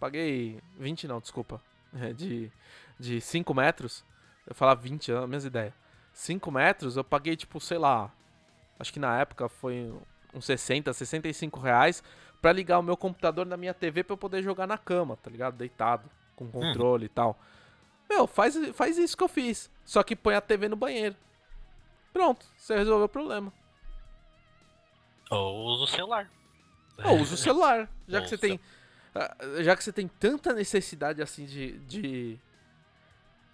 Paguei. 0.02 0.60
20 0.80 1.08
não, 1.08 1.22
desculpa. 1.22 1.62
É, 1.94 2.14
de, 2.14 2.50
de 2.98 3.20
5 3.20 3.54
metros. 3.54 4.06
Eu 4.48 4.56
falar 4.56 4.76
20, 4.76 5.12
é 5.12 5.18
a 5.18 5.28
mesma 5.28 5.48
ideia. 5.50 5.74
5 6.14 6.50
metros, 6.50 6.96
eu 6.96 7.04
paguei, 7.04 7.36
tipo, 7.36 7.60
sei 7.60 7.78
lá. 7.78 8.10
Acho 8.80 8.94
que 8.94 9.00
na 9.00 9.20
época 9.20 9.50
foi 9.50 9.94
uns 10.34 10.46
60, 10.46 10.94
65 10.94 11.60
reais. 11.60 12.02
Pra 12.42 12.54
ligar 12.54 12.80
o 12.80 12.82
meu 12.82 12.96
computador 12.96 13.46
na 13.46 13.58
minha 13.58 13.74
TV 13.74 14.06
pra 14.06 14.14
eu 14.14 14.18
poder 14.18 14.42
jogar 14.42 14.66
na 14.68 14.78
cama, 14.78 15.18
tá 15.18 15.30
ligado? 15.30 15.58
Deitado, 15.58 16.10
com 16.34 16.50
controle 16.50 17.08
e 17.08 17.10
tal. 17.10 17.38
Meu, 18.10 18.26
faz, 18.26 18.56
faz 18.74 18.98
isso 18.98 19.18
que 19.18 19.24
eu 19.26 19.28
fiz. 19.28 19.70
Só 19.84 20.02
que 20.02 20.16
põe 20.16 20.36
a 20.36 20.40
TV 20.40 20.70
no 20.70 20.78
banheiro. 20.78 21.18
Pronto, 22.14 22.46
você 22.56 22.74
resolveu 22.78 23.08
o 23.08 23.10
problema. 23.10 23.52
Ou 25.30 25.66
uso 25.66 25.84
o 25.84 25.88
celular. 25.88 26.32
Ou 27.04 27.20
usa 27.20 27.36
o 27.36 27.38
celular. 27.38 27.90
Já 28.08 28.20
que 28.20 28.24
Ou 28.24 28.30
você 28.30 28.36
o 28.36 28.40
tem. 28.40 28.60
Já 29.62 29.76
que 29.76 29.84
você 29.84 29.92
tem 29.92 30.08
tanta 30.08 30.54
necessidade 30.54 31.22
assim 31.22 31.46
de. 31.46 31.78
de. 31.80 32.40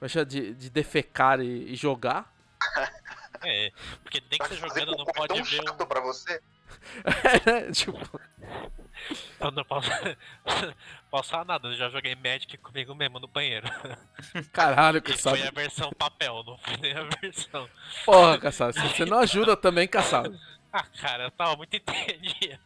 é 0.01 0.25
de, 0.25 0.53
de 0.53 0.69
defecar 0.69 1.39
e, 1.39 1.73
e 1.73 1.75
jogar. 1.75 2.31
É, 3.43 3.71
porque 4.03 4.19
tem 4.19 4.39
que 4.39 4.47
ser 4.47 4.55
jogando, 4.55 4.97
não 4.97 5.05
pode 5.05 5.27
tão 5.27 5.43
ver 5.43 5.63
chato 5.63 5.83
um... 5.83 5.85
pra 5.85 6.01
você. 6.01 6.41
né? 7.45 7.71
tipo, 7.73 8.19
Eu 9.39 9.51
não 9.51 9.63
posso... 9.63 9.89
posso 11.09 11.29
falar 11.29 11.45
nada, 11.45 11.67
eu 11.67 11.75
já 11.75 11.89
joguei 11.89 12.15
Magic 12.15 12.57
comigo 12.57 12.95
mesmo 12.95 13.19
no 13.19 13.27
banheiro. 13.27 13.67
caralho, 14.51 15.01
caçado. 15.01 15.37
foi 15.37 15.47
a 15.47 15.51
versão 15.51 15.91
papel, 15.91 16.43
não 16.43 16.57
foi 16.57 16.77
nem 16.77 16.93
a 16.97 17.03
versão... 17.03 17.69
Porra, 18.05 18.39
caçado. 18.39 18.73
se 18.73 18.81
Você 18.81 19.05
não 19.05 19.19
ajuda 19.19 19.55
também, 19.55 19.87
caçado. 19.87 20.37
Ah, 20.71 20.83
cara, 20.99 21.25
eu 21.25 21.31
tava 21.31 21.55
muito 21.55 21.73
entendido. 21.77 22.59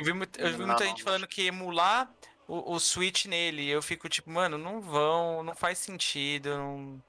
Eu 0.00 0.04
vi, 0.06 0.12
muito- 0.12 0.40
eu 0.40 0.50
vi 0.50 0.56
muita 0.64 0.82
Não. 0.84 0.86
gente 0.90 1.02
falando 1.02 1.26
que 1.26 1.46
emular 1.46 2.10
o, 2.48 2.74
o 2.74 2.80
Switch 2.80 3.26
nele. 3.26 3.68
Eu 3.68 3.82
fico 3.82 4.08
tipo, 4.08 4.30
mano, 4.30 4.56
não 4.58 4.80
vão, 4.80 5.42
não 5.42 5.54
faz 5.54 5.78
sentido, 5.78 6.50
não, 6.56 7.02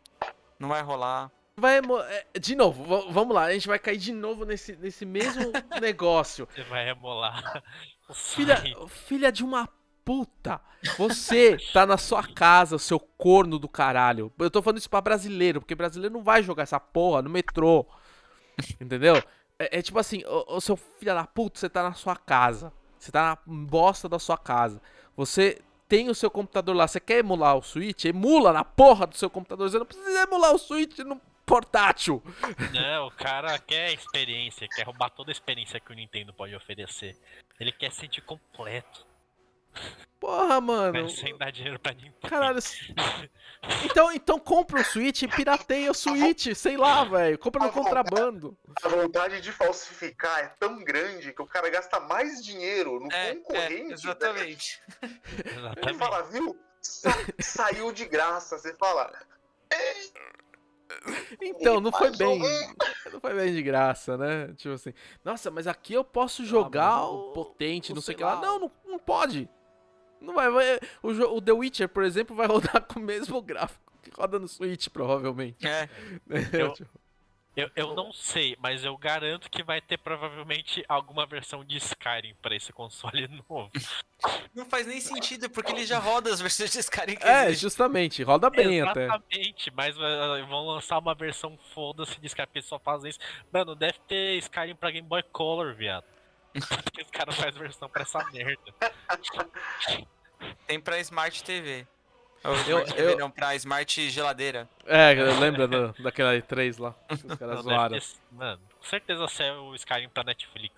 não 0.59 0.69
vai 0.69 0.81
rolar. 0.81 1.31
Vai, 1.55 1.79
é, 1.79 2.39
de 2.39 2.55
novo, 2.55 2.83
va- 2.83 3.11
vamos 3.11 3.35
lá, 3.35 3.43
a 3.45 3.53
gente 3.53 3.67
vai 3.67 3.77
cair 3.77 3.97
de 3.97 4.11
novo 4.13 4.45
nesse, 4.45 4.75
nesse 4.75 5.05
mesmo 5.05 5.51
negócio. 5.81 6.47
Você 6.53 6.63
vai 6.63 6.85
remolar 6.85 7.61
o 8.09 8.13
Filha, 8.13 8.57
filha 8.87 9.31
de 9.31 9.43
uma 9.43 9.69
puta. 10.03 10.59
Você 10.97 11.57
tá 11.71 11.85
na 11.85 11.97
sua 11.97 12.23
casa, 12.27 12.77
seu 12.79 12.99
corno 12.99 13.59
do 13.59 13.69
caralho. 13.69 14.33
Eu 14.39 14.49
tô 14.49 14.61
falando 14.61 14.79
isso 14.79 14.89
pra 14.89 14.99
brasileiro, 15.01 15.61
porque 15.61 15.75
brasileiro 15.75 16.13
não 16.13 16.23
vai 16.23 16.41
jogar 16.41 16.63
essa 16.63 16.79
porra 16.79 17.21
no 17.21 17.29
metrô. 17.29 17.85
Entendeu? 18.79 19.15
É, 19.59 19.79
é 19.79 19.81
tipo 19.81 19.99
assim, 19.99 20.23
ô, 20.25 20.55
ô, 20.55 20.61
seu 20.61 20.75
filho 20.75 21.13
da 21.13 21.25
puta, 21.27 21.59
você 21.59 21.69
tá 21.69 21.83
na 21.83 21.93
sua 21.93 22.15
casa. 22.15 22.73
Você 23.01 23.11
tá 23.11 23.39
na 23.47 23.53
bosta 23.63 24.07
da 24.07 24.19
sua 24.19 24.37
casa. 24.37 24.79
Você 25.17 25.59
tem 25.87 26.07
o 26.07 26.15
seu 26.15 26.29
computador 26.29 26.75
lá. 26.75 26.87
Você 26.87 26.99
quer 26.99 27.17
emular 27.17 27.57
o 27.57 27.63
Switch? 27.63 28.05
Emula 28.05 28.53
na 28.53 28.63
porra 28.63 29.07
do 29.07 29.17
seu 29.17 29.27
computador. 29.27 29.69
Você 29.69 29.79
não 29.79 29.85
precisa 29.87 30.21
emular 30.21 30.53
o 30.53 30.59
Switch 30.59 30.99
no 30.99 31.19
portátil. 31.43 32.21
Não, 32.71 33.07
o 33.07 33.11
cara 33.11 33.57
quer 33.57 33.91
experiência, 33.91 34.67
quer 34.69 34.83
roubar 34.83 35.09
toda 35.09 35.31
a 35.31 35.33
experiência 35.33 35.79
que 35.79 35.91
o 35.91 35.95
Nintendo 35.95 36.31
pode 36.31 36.55
oferecer. 36.55 37.17
Ele 37.59 37.71
quer 37.71 37.91
se 37.91 38.01
sentir 38.01 38.21
completo, 38.21 39.05
Porra, 40.19 40.61
mano. 40.61 41.01
mas 41.01 41.13
sem 41.17 41.35
dar 41.37 41.51
dinheiro 41.51 41.79
pra 41.79 41.93
Nintendo. 41.93 42.15
Caralho. 42.29 42.59
Então, 43.85 44.11
então 44.11 44.39
compra 44.39 44.81
o 44.81 44.83
Switch 44.83 45.21
e 45.21 45.27
pirateia 45.27 45.91
o 45.91 45.93
Switch, 45.93 46.47
sei 46.55 46.77
lá, 46.77 47.03
velho. 47.03 47.37
Compra 47.37 47.63
no 47.63 47.71
contrabando. 47.71 48.57
A 48.81 48.87
vontade 48.87 49.39
de 49.39 49.51
falsificar 49.51 50.39
é 50.39 50.47
tão 50.59 50.83
grande 50.83 51.31
que 51.31 51.41
o 51.43 51.45
cara 51.45 51.69
gasta 51.69 51.99
mais 51.99 52.43
dinheiro 52.43 52.99
no 52.99 53.11
É, 53.11 53.35
concorrente. 53.35 53.73
é 53.73 53.83
né? 53.83 53.93
exatamente. 53.93 54.81
Ele 55.03 55.59
Exatamente. 55.59 55.97
fala, 55.99 56.23
viu? 56.23 56.59
Sa- 56.81 57.13
saiu 57.39 57.91
de 57.91 58.05
graça. 58.05 58.57
Você 58.57 58.73
fala, 58.77 59.13
Então, 61.41 61.79
não 61.79 61.91
foi 61.91 62.11
bem. 62.17 62.39
Não 63.11 63.19
foi 63.21 63.33
bem 63.35 63.53
de 63.53 63.61
graça, 63.61 64.17
né? 64.17 64.53
Tipo 64.57 64.73
assim, 64.73 64.93
nossa, 65.23 65.49
mas 65.51 65.67
aqui 65.67 65.93
eu 65.93 66.03
posso 66.03 66.43
jogar 66.45 66.97
mas 66.97 67.09
o 67.09 67.15
o- 67.29 67.33
potente, 67.33 67.93
não 67.93 68.01
sei 68.01 68.15
o 68.15 68.17
que 68.17 68.23
lá, 68.23 68.41
Não, 68.41 68.59
não, 68.59 68.71
não 68.85 68.99
pode. 68.99 69.47
Não 70.21 70.33
vai, 70.35 70.49
vai- 70.49 70.79
o, 71.01 71.09
o 71.09 71.41
The 71.41 71.51
Witcher, 71.51 71.89
por 71.89 72.03
exemplo, 72.03 72.35
vai 72.35 72.45
rodar 72.47 72.81
com 72.83 72.99
o 72.99 73.03
mesmo 73.03 73.41
gráfico 73.41 73.91
que 74.03 74.11
roda 74.15 74.39
no 74.39 74.47
Switch, 74.47 74.87
provavelmente. 74.89 75.67
É. 75.67 75.89
Eu- 76.53 76.73
Tipo, 76.73 76.89
Eu, 77.53 77.69
eu 77.75 77.93
não 77.93 78.13
sei, 78.13 78.55
mas 78.61 78.85
eu 78.85 78.97
garanto 78.97 79.49
que 79.51 79.61
vai 79.61 79.81
ter 79.81 79.97
provavelmente 79.97 80.85
alguma 80.87 81.25
versão 81.25 81.65
de 81.65 81.75
Skyrim 81.77 82.33
pra 82.41 82.55
esse 82.55 82.71
console 82.71 83.27
novo. 83.49 83.69
Não 84.55 84.65
faz 84.65 84.87
nem 84.87 85.01
sentido, 85.01 85.49
porque 85.49 85.69
ele 85.73 85.85
já 85.85 85.99
roda 85.99 86.31
as 86.33 86.39
versões 86.39 86.71
de 86.71 86.79
Skyrim 86.79 87.17
que 87.17 87.27
É, 87.27 87.43
existem. 87.47 87.55
justamente, 87.59 88.23
roda 88.23 88.49
bem 88.49 88.81
até. 88.81 89.03
Exatamente, 89.03 89.69
mas 89.75 89.97
uh, 89.97 90.45
vão 90.47 90.65
lançar 90.67 90.97
uma 90.99 91.13
versão 91.13 91.59
foda-se 91.73 92.21
de 92.21 92.27
Skyrim, 92.27 92.61
só 92.61 92.79
fazem 92.79 93.09
isso. 93.09 93.19
Mano, 93.51 93.75
deve 93.75 93.99
ter 94.07 94.37
Skyrim 94.37 94.75
pra 94.75 94.89
Game 94.89 95.05
Boy 95.07 95.21
Color, 95.21 95.73
viado. 95.75 96.05
Os 96.55 97.11
caras 97.11 97.35
fazem 97.35 97.59
versão 97.61 97.89
pra 97.89 98.01
essa 98.03 98.23
merda. 98.31 98.73
Tem 100.67 100.79
pra 100.79 100.99
Smart 100.99 101.43
TV. 101.43 101.85
Ou 102.43 102.55
Eu- 102.67 102.85
TV 102.85 103.13
eu- 103.13 103.17
não, 103.19 103.29
pra 103.29 103.53
Smart 103.55 104.09
Geladeira. 104.09 104.67
É, 104.85 105.13
lembra 105.39 105.67
do, 105.67 105.93
daquela 106.01 106.33
E3 106.35 106.79
lá? 106.79 106.95
Os 107.11 107.21
caras 107.37 107.55
Não, 107.57 107.63
zoaram. 107.63 107.99
ter- 107.99 108.05
Mano, 108.31 108.61
com 108.79 108.83
certeza 108.85 109.27
saiu 109.27 109.65
o 109.65 109.75
Skyrim 109.75 110.09
pra 110.09 110.23
Netflix. 110.23 110.73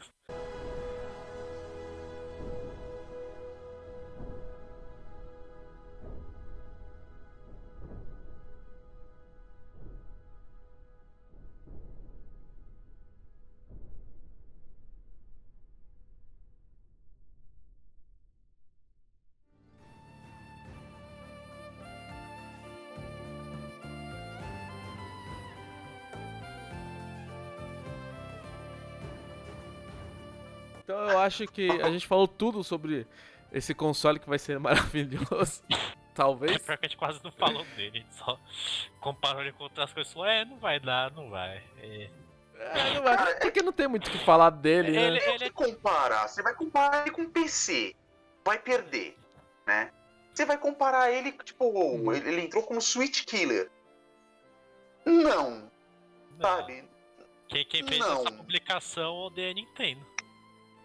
Acho 31.23 31.47
que 31.47 31.69
a 31.81 31.89
gente 31.89 32.05
falou 32.07 32.27
tudo 32.27 32.63
sobre 32.63 33.05
esse 33.51 33.73
console 33.73 34.19
que 34.19 34.29
vai 34.29 34.39
ser 34.39 34.59
maravilhoso. 34.59 35.63
É 35.69 35.75
Talvez. 36.15 36.57
pior 36.59 36.77
que 36.77 36.85
a 36.85 36.89
gente 36.89 36.97
quase 36.97 37.19
não 37.23 37.31
falou 37.31 37.65
dele, 37.75 37.97
a 37.97 38.01
gente 38.01 38.15
só 38.15 38.39
comparou 39.01 39.41
ele 39.41 39.51
com 39.53 39.63
outras 39.63 39.91
coisas. 39.91 40.13
Falou, 40.13 40.27
é, 40.27 40.45
não 40.45 40.57
vai 40.59 40.79
dar, 40.79 41.11
não 41.11 41.29
vai. 41.29 41.63
É. 41.81 42.09
É, 42.59 42.93
não 42.93 43.01
vai- 43.03 43.39
porque 43.39 43.61
não 43.63 43.73
tem 43.73 43.87
muito 43.87 44.07
o 44.07 44.11
que 44.11 44.19
falar 44.19 44.51
dele, 44.51 44.89
Ele, 44.95 45.19
né? 45.19 45.27
ele 45.35 45.45
Se 45.45 45.51
comparar, 45.51 46.27
você 46.27 46.43
vai 46.43 46.53
comparar 46.53 47.01
ele 47.01 47.11
com 47.11 47.27
PC, 47.29 47.95
vai 48.45 48.59
perder, 48.59 49.17
né? 49.65 49.91
Você 50.33 50.45
vai 50.45 50.57
comparar 50.57 51.11
ele, 51.11 51.31
tipo, 51.43 51.65
Hum. 51.65 52.13
ele, 52.13 52.29
ele 52.29 52.41
entrou 52.41 52.63
como 52.63 52.79
Switch 52.79 53.23
Killer. 53.25 53.69
Não, 55.05 55.49
não. 55.51 55.69
sabe? 56.41 56.83
Quem, 57.49 57.65
quem 57.65 57.83
fez 57.87 57.99
Não. 57.99 58.21
essa 58.21 58.31
publicação 58.31 59.15
odeia 59.15 59.51
a 59.51 59.53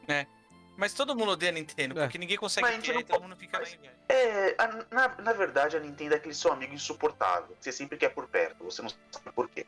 Nintendo. 0.09 0.39
Mas 0.77 0.95
todo 0.95 1.15
mundo 1.17 1.33
odeia 1.33 1.51
Nintendo, 1.51 1.99
É. 1.99 2.05
porque 2.05 2.19
ninguém 2.19 2.37
consegue 2.37 2.65
Mas 2.67 2.79
a 2.79 2.81
ter, 2.83 2.95
não 2.95 3.03
todo 3.03 3.23
mundo 3.23 3.37
fica 3.37 3.59
mas-. 3.59 3.79
É, 4.09 4.55
a- 4.57 4.85
na, 4.95 5.09
na 5.23 5.33
verdade, 5.33 5.77
a 5.77 5.81
Nintendo 5.81 6.15
é 6.15 6.17
aquele 6.19 6.35
seu 6.35 6.53
amigo 6.53 6.73
insuportável. 6.73 7.57
Você 7.61 7.73
sempre 7.73 7.97
quer 7.99 8.11
por 8.11 8.29
perto, 8.29 8.63
você 8.65 8.81
não 8.83 8.89
sabe 8.89 9.33
por 9.35 9.49
quê. 9.49 9.67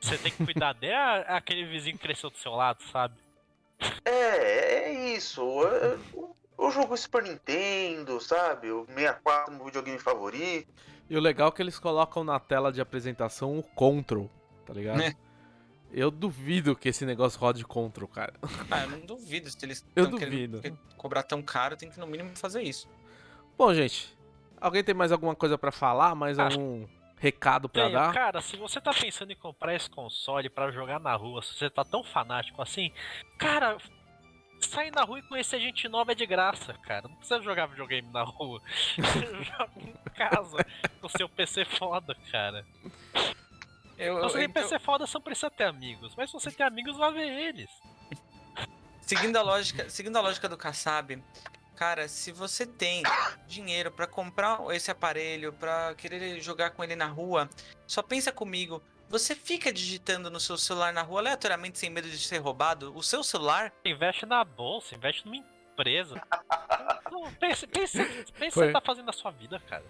Você 0.00 0.16
tem 0.18 0.30
que 0.30 0.44
cuidar 0.44 0.72
dele, 0.74 0.92
é 0.94 1.32
aquele 1.32 1.64
vizinho 1.66 1.96
que 1.98 2.02
cresceu 2.02 2.30
do 2.30 2.36
seu 2.38 2.52
lado, 2.52 2.80
sabe? 2.92 3.14
É, 4.04 4.10
é 4.10 4.92
isso. 5.16 5.40
é- 5.66 5.98
o- 6.14 6.34
Eu 6.58 6.70
jogo 6.70 6.96
Super 6.96 7.22
Nintendo, 7.22 8.18
sabe? 8.18 8.70
O 8.70 8.86
64 8.86 9.52
meu 9.52 9.66
videogame 9.66 9.98
favorito. 9.98 10.72
E 11.10 11.14
o 11.14 11.20
legal 11.20 11.48
é 11.48 11.52
que 11.52 11.60
eles 11.60 11.78
colocam 11.78 12.24
na 12.24 12.40
tela 12.40 12.72
de 12.72 12.80
apresentação 12.80 13.58
o 13.58 13.62
Control, 13.62 14.30
tá 14.64 14.72
ligado? 14.72 15.02
É. 15.02 15.12
Eu 15.96 16.10
duvido 16.10 16.76
que 16.76 16.90
esse 16.90 17.06
negócio 17.06 17.40
rode 17.40 17.64
Control, 17.64 18.06
cara. 18.06 18.34
Ah, 18.70 18.82
eu 18.84 18.90
não 18.90 19.00
duvido. 19.00 19.50
Se 19.50 19.56
eles 19.64 19.82
Eu 19.96 20.06
duvido. 20.08 20.60
cobrar 20.96 21.22
tão 21.22 21.42
caro, 21.42 21.74
tem 21.76 21.88
que 21.90 21.98
no 21.98 22.06
mínimo 22.06 22.36
fazer 22.36 22.62
isso. 22.62 22.86
Bom, 23.56 23.72
gente, 23.72 24.14
alguém 24.60 24.84
tem 24.84 24.94
mais 24.94 25.10
alguma 25.10 25.34
coisa 25.34 25.56
pra 25.56 25.72
falar? 25.72 26.14
Mais 26.14 26.38
Ah. 26.38 26.44
algum 26.44 26.86
recado 27.18 27.66
pra 27.66 27.84
Tenho, 27.84 27.94
dar? 27.94 28.12
cara, 28.12 28.42
se 28.42 28.58
você 28.58 28.78
tá 28.78 28.92
pensando 28.92 29.32
em 29.32 29.36
comprar 29.36 29.74
esse 29.74 29.88
console 29.88 30.50
pra 30.50 30.70
jogar 30.70 31.00
na 31.00 31.16
rua, 31.16 31.40
se 31.42 31.54
você 31.54 31.70
tá 31.70 31.82
tão 31.82 32.04
fanático 32.04 32.60
assim, 32.60 32.92
cara, 33.38 33.78
sair 34.60 34.90
na 34.90 35.02
rua 35.02 35.18
e 35.20 35.22
conhecer 35.22 35.58
gente 35.58 35.88
nova 35.88 36.12
é 36.12 36.14
de 36.14 36.26
graça, 36.26 36.74
cara. 36.74 37.08
Não 37.08 37.16
precisa 37.16 37.40
jogar 37.40 37.66
videogame 37.68 38.08
na 38.12 38.22
rua. 38.22 38.60
Joga 38.98 39.70
em 39.78 39.94
casa 40.14 40.58
com 41.00 41.08
seu 41.08 41.26
PC 41.26 41.64
foda, 41.64 42.14
cara. 42.30 42.66
Eu, 43.98 44.20
você 44.20 44.38
tem 44.38 44.44
então, 44.44 44.62
PC 44.62 44.78
foda, 44.78 45.04
não 45.12 45.20
precisa 45.20 45.50
ter 45.50 45.64
amigos. 45.64 46.14
Mas 46.16 46.30
se 46.30 46.34
você 46.34 46.50
tem 46.50 46.66
amigos, 46.66 46.96
vai 46.96 47.12
ver 47.12 47.28
eles. 47.28 47.70
seguindo, 49.00 49.36
a 49.36 49.42
lógica, 49.42 49.88
seguindo 49.88 50.16
a 50.16 50.20
lógica 50.20 50.48
do 50.48 50.56
Kassab, 50.56 51.22
cara, 51.74 52.06
se 52.08 52.30
você 52.30 52.66
tem 52.66 53.02
dinheiro 53.46 53.90
pra 53.90 54.06
comprar 54.06 54.58
esse 54.74 54.90
aparelho, 54.90 55.52
pra 55.52 55.94
querer 55.94 56.40
jogar 56.40 56.70
com 56.70 56.84
ele 56.84 56.96
na 56.96 57.06
rua, 57.06 57.48
só 57.86 58.02
pensa 58.02 58.30
comigo. 58.30 58.82
Você 59.08 59.36
fica 59.36 59.72
digitando 59.72 60.28
no 60.30 60.40
seu 60.40 60.58
celular 60.58 60.92
na 60.92 61.02
rua 61.02 61.20
aleatoriamente 61.20 61.78
sem 61.78 61.88
medo 61.88 62.10
de 62.10 62.18
ser 62.18 62.38
roubado? 62.38 62.92
O 62.96 63.02
seu 63.02 63.22
celular 63.22 63.72
Investe 63.84 64.26
na 64.26 64.44
bolsa, 64.44 64.96
investe 64.96 65.24
numa 65.24 65.36
empresa. 65.36 66.20
Não, 67.10 67.32
pense, 67.34 67.66
pense, 67.66 67.98
pense 67.98 68.26
o 68.26 68.32
que 68.34 68.50
você 68.50 68.72
tá 68.72 68.80
fazendo 68.80 69.06
na 69.06 69.12
sua 69.12 69.30
vida, 69.30 69.60
cara. 69.60 69.84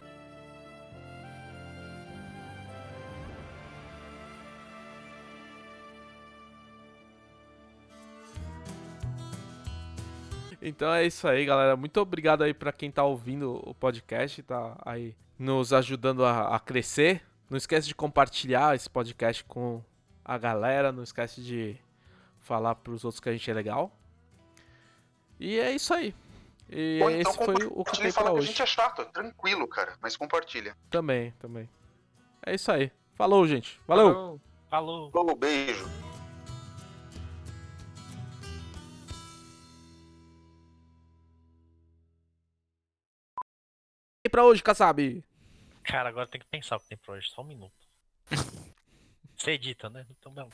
Então 10.68 10.92
é 10.92 11.06
isso 11.06 11.28
aí, 11.28 11.44
galera. 11.44 11.76
Muito 11.76 12.00
obrigado 12.00 12.42
aí 12.42 12.52
pra 12.52 12.72
quem 12.72 12.90
tá 12.90 13.04
ouvindo 13.04 13.62
o 13.64 13.72
podcast, 13.72 14.42
tá 14.42 14.76
aí 14.84 15.14
nos 15.38 15.72
ajudando 15.72 16.24
a, 16.24 16.56
a 16.56 16.58
crescer. 16.58 17.22
Não 17.48 17.56
esquece 17.56 17.86
de 17.86 17.94
compartilhar 17.94 18.74
esse 18.74 18.90
podcast 18.90 19.44
com 19.44 19.80
a 20.24 20.36
galera, 20.36 20.90
não 20.90 21.04
esquece 21.04 21.40
de 21.40 21.76
falar 22.40 22.74
pros 22.74 23.04
outros 23.04 23.20
que 23.20 23.28
a 23.28 23.32
gente 23.32 23.48
é 23.48 23.54
legal. 23.54 23.96
E 25.38 25.56
é 25.56 25.70
isso 25.70 25.94
aí. 25.94 26.12
E 26.68 26.98
Ou 27.00 27.12
então 27.12 27.30
esse 27.30 27.44
foi 27.44 27.54
o 27.70 27.84
que 27.84 27.98
tem 28.00 28.12
pra 28.12 28.22
que 28.24 28.28
a 28.28 28.32
hoje. 28.32 28.48
gente 28.48 28.60
é 28.62 28.66
chato, 28.66 29.02
é 29.02 29.04
tranquilo, 29.04 29.68
cara. 29.68 29.94
Mas 30.02 30.16
compartilha. 30.16 30.76
Também, 30.90 31.30
também. 31.38 31.68
É 32.44 32.56
isso 32.56 32.72
aí. 32.72 32.90
Falou, 33.14 33.46
gente. 33.46 33.80
Valeu. 33.86 34.40
Falou. 34.68 35.12
Falou, 35.12 35.36
beijo. 35.36 36.05
Pra 44.36 44.44
hoje, 44.44 44.62
Kassab? 44.62 45.24
Cara, 45.82 46.10
agora 46.10 46.26
tem 46.26 46.38
que 46.38 46.46
pensar 46.46 46.76
o 46.76 46.80
que 46.80 46.88
tem 46.88 46.98
pra 46.98 47.14
hoje. 47.14 47.26
Só 47.30 47.40
um 47.40 47.44
minuto. 47.46 47.72
Você 49.34 49.52
edita, 49.52 49.88
né? 49.88 50.04
Então 50.10 50.30
não. 50.36 50.50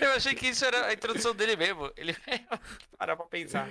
Eu 0.00 0.12
achei 0.12 0.34
que 0.34 0.46
isso 0.48 0.64
era 0.64 0.86
a 0.86 0.92
introdução 0.94 1.34
dele 1.34 1.56
mesmo. 1.56 1.92
Ele 1.94 2.16
parar 2.96 3.16
pra 3.16 3.26
pensar. 3.26 3.68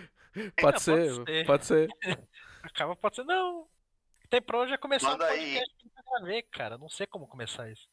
Pode 0.61 0.77
É, 0.77 0.79
ser, 0.79 1.15
pode 1.15 1.25
ser. 1.25 1.45
pode 1.45 1.65
ser. 1.65 1.89
Acaba, 2.61 2.95
pode 2.95 3.15
ser. 3.15 3.23
Não. 3.23 3.67
Tem 4.29 4.39
pra 4.39 4.59
hoje 4.59 4.73
é 4.73 4.77
começar 4.77 5.09
Manda 5.09 5.25
um 5.25 5.27
aí. 5.29 5.53
podcast 5.55 5.75
que 5.79 5.87
eu 5.87 6.03
gravei, 6.19 6.41
cara. 6.43 6.77
Não 6.77 6.89
sei 6.89 7.07
como 7.07 7.27
começar 7.27 7.67
isso. 7.71 7.87